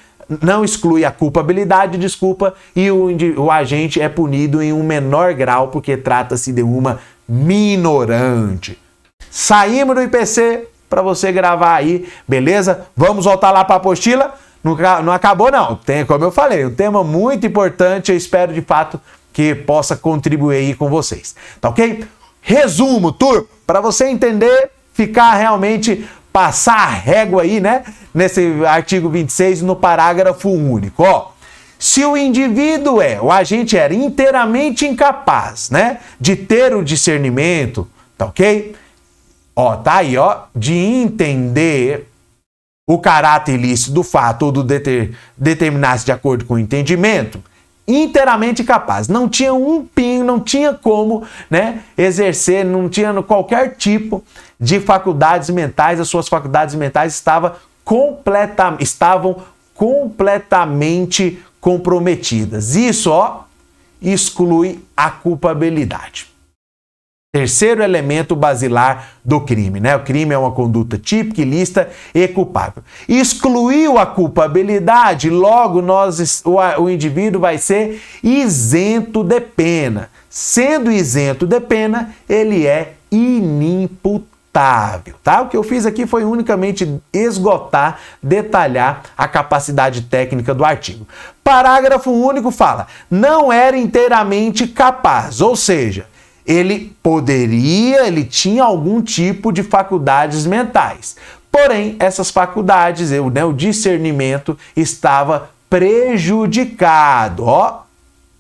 não 0.42 0.64
exclui 0.64 1.06
a 1.06 1.12
culpabilidade, 1.12 1.98
desculpa, 1.98 2.54
e 2.76 2.90
o, 2.90 3.10
o 3.38 3.52
agente 3.52 4.02
é 4.02 4.10
punido 4.10 4.62
em 4.62 4.74
um 4.74 4.84
menor 4.84 5.34
grau 5.34 5.68
porque 5.68 5.96
trata-se 5.96 6.52
de 6.52 6.64
uma 6.64 7.00
minorante. 7.28 8.78
Saímos 9.30 9.96
do 9.96 10.02
IPC, 10.02 10.68
para 10.90 11.02
você 11.04 11.32
gravar 11.32 11.76
aí, 11.76 12.08
beleza? 12.28 12.88
Vamos 12.98 13.26
voltar 13.26 13.52
lá 13.52 13.64
para 13.64 13.76
a 13.76 13.78
apostila? 13.78 14.34
não, 14.64 14.76
não 15.04 15.14
acabou, 15.14 15.52
não. 15.52 15.76
Tem, 15.76 16.06
como 16.06 16.24
eu 16.24 16.32
falei, 16.32 16.66
um 16.66 16.74
tema 16.74 17.04
muito 17.04 17.46
importante. 17.46 18.12
Eu 18.12 18.18
espero 18.18 18.54
de 18.54 18.62
fato 18.62 19.00
que 19.32 19.56
possa 19.56 19.96
contribuir 19.96 20.58
aí 20.58 20.74
com 20.74 20.90
vocês. 20.90 21.36
Tá 21.62 21.70
ok? 21.70 22.06
Resumo, 22.50 23.12
turma, 23.12 23.46
para 23.68 23.80
você 23.80 24.08
entender, 24.08 24.72
ficar 24.92 25.36
realmente 25.36 26.10
passar 26.34 26.80
a 26.80 26.90
régua 26.90 27.44
aí, 27.44 27.60
né? 27.60 27.84
Nesse 28.12 28.66
artigo 28.66 29.08
26, 29.08 29.62
no 29.62 29.76
parágrafo 29.76 30.50
único. 30.50 31.04
Ó, 31.04 31.30
se 31.78 32.04
o 32.04 32.18
indivíduo 32.18 33.00
é, 33.00 33.22
o 33.22 33.32
agente 33.32 33.78
era 33.78 33.94
inteiramente 33.94 34.84
incapaz, 34.84 35.70
né? 35.70 36.00
De 36.20 36.36
ter 36.36 36.76
o 36.76 36.84
discernimento, 36.84 37.88
tá 38.18 38.26
ok? 38.26 38.76
Ó, 39.56 39.76
tá 39.76 39.98
aí, 39.98 40.18
ó, 40.18 40.46
de 40.56 40.74
entender 40.74 42.10
o 42.88 42.98
caráter 42.98 43.60
ilícito 43.60 43.92
do 43.92 44.02
fato 44.02 44.48
ou 44.48 44.52
do 44.52 44.64
deter, 44.64 45.16
determinar-se 45.38 46.04
de 46.04 46.12
acordo 46.12 46.46
com 46.46 46.56
o 46.56 46.60
entendimento, 46.60 47.44
inteiramente 47.90 48.64
capaz. 48.64 49.08
Não 49.08 49.28
tinha 49.28 49.54
um 49.54 49.84
pinho, 49.84 50.24
não 50.24 50.40
tinha 50.40 50.74
como 50.74 51.24
né, 51.50 51.82
exercer, 51.98 52.64
não 52.64 52.88
tinha 52.88 53.12
qualquer 53.24 53.76
tipo 53.76 54.24
de 54.60 54.80
faculdades 54.80 55.50
mentais, 55.50 56.00
as 56.00 56.08
suas 56.08 56.28
faculdades 56.28 56.76
mentais 56.76 57.16
estavam, 57.16 57.54
completa, 57.84 58.76
estavam 58.80 59.38
completamente 59.74 61.44
comprometidas. 61.60 62.76
Isso, 62.76 63.10
ó, 63.10 63.44
exclui 64.02 64.84
a 64.96 65.10
culpabilidade. 65.10 66.28
Terceiro 67.32 67.84
elemento 67.84 68.36
basilar 68.36 69.10
do 69.24 69.40
crime, 69.40 69.80
né? 69.80 69.96
O 69.96 70.00
crime 70.00 70.34
é 70.34 70.38
uma 70.38 70.50
conduta 70.50 70.98
típica, 70.98 71.44
ilícita 71.44 71.88
e 72.12 72.28
culpável. 72.28 72.82
Excluiu 73.08 74.00
a 74.00 74.06
culpabilidade, 74.08 75.30
logo 75.30 75.80
nós, 75.80 76.42
o, 76.44 76.56
o 76.82 76.90
indivíduo 76.90 77.40
vai 77.40 77.60
ser 77.60 78.02
isento 78.24 79.24
de 79.24 79.40
pena. 79.42 80.10
Sendo 80.28 80.92
isento 80.92 81.46
de 81.46 81.60
pena, 81.60 82.16
ele 82.28 82.66
é 82.66 82.94
inimputável, 83.12 85.14
tá? 85.24 85.42
O 85.42 85.50
que 85.50 85.58
eu 85.58 85.62
fiz 85.62 85.86
aqui 85.86 86.08
foi 86.08 86.24
unicamente 86.24 87.00
esgotar, 87.14 88.00
detalhar 88.24 89.04
a 89.16 89.28
capacidade 89.28 90.02
técnica 90.02 90.56
do 90.56 90.66
artigo. 90.66 91.08
Parágrafo 91.44 92.10
único 92.10 92.50
fala: 92.50 92.88
não 93.08 93.54
era 93.54 93.78
inteiramente 93.78 94.66
capaz, 94.66 95.42
ou 95.42 95.56
seja, 95.56 96.08
ele 96.50 96.92
poderia, 97.04 98.08
ele 98.08 98.24
tinha 98.24 98.64
algum 98.64 99.04
tipo 99.04 99.52
de 99.52 99.62
faculdades 99.62 100.48
mentais. 100.48 101.16
Porém, 101.52 101.96
essas 102.00 102.32
faculdades, 102.32 103.12
eu, 103.12 103.30
né, 103.30 103.46
o 103.46 103.54
discernimento 103.54 104.58
estava 104.76 105.52
prejudicado. 105.70 107.46
Ó, 107.46 107.82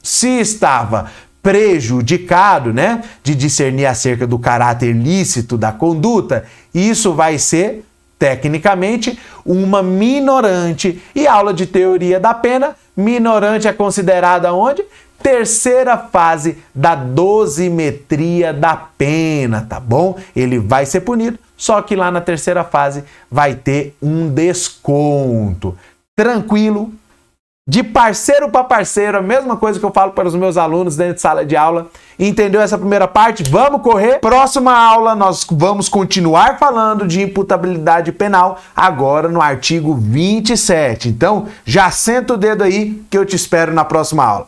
se 0.01 0.39
estava 0.39 1.11
prejudicado, 1.43 2.73
né, 2.73 3.03
de 3.23 3.35
discernir 3.35 3.85
acerca 3.85 4.25
do 4.25 4.39
caráter 4.39 4.91
lícito 4.91 5.55
da 5.55 5.71
conduta, 5.71 6.45
isso 6.73 7.13
vai 7.13 7.37
ser 7.37 7.85
tecnicamente 8.17 9.19
uma 9.45 9.83
minorante. 9.83 10.99
E 11.13 11.27
aula 11.27 11.53
de 11.53 11.67
teoria 11.67 12.19
da 12.19 12.33
pena, 12.33 12.75
minorante 12.97 13.67
é 13.67 13.73
considerada 13.73 14.51
onde? 14.51 14.83
Terceira 15.21 15.97
fase 15.97 16.57
da 16.73 16.95
dosimetria 16.95 18.53
da 18.53 18.75
pena, 18.75 19.65
tá 19.67 19.79
bom? 19.79 20.17
Ele 20.35 20.59
vai 20.59 20.85
ser 20.85 21.01
punido, 21.01 21.37
só 21.55 21.81
que 21.81 21.95
lá 21.95 22.09
na 22.09 22.21
terceira 22.21 22.63
fase 22.63 23.03
vai 23.29 23.55
ter 23.55 23.95
um 24.01 24.29
desconto. 24.29 25.77
Tranquilo, 26.15 26.91
de 27.69 27.83
parceiro 27.83 28.49
para 28.49 28.63
parceiro, 28.63 29.19
a 29.19 29.21
mesma 29.21 29.55
coisa 29.55 29.79
que 29.79 29.85
eu 29.85 29.91
falo 29.91 30.11
para 30.11 30.27
os 30.27 30.33
meus 30.33 30.57
alunos 30.57 30.95
dentro 30.95 31.13
de 31.13 31.21
sala 31.21 31.45
de 31.45 31.55
aula. 31.55 31.85
Entendeu 32.17 32.59
essa 32.59 32.79
primeira 32.79 33.07
parte? 33.07 33.43
Vamos 33.43 33.83
correr. 33.83 34.17
Próxima 34.19 34.75
aula 34.75 35.13
nós 35.13 35.45
vamos 35.51 35.87
continuar 35.87 36.57
falando 36.57 37.05
de 37.05 37.21
imputabilidade 37.21 38.11
penal, 38.11 38.57
agora 38.75 39.29
no 39.29 39.39
artigo 39.39 39.93
27. 39.93 41.09
Então, 41.09 41.45
já 41.63 41.91
senta 41.91 42.33
o 42.33 42.37
dedo 42.37 42.63
aí 42.63 43.03
que 43.07 43.15
eu 43.15 43.23
te 43.23 43.35
espero 43.35 43.71
na 43.71 43.85
próxima 43.85 44.25
aula. 44.25 44.47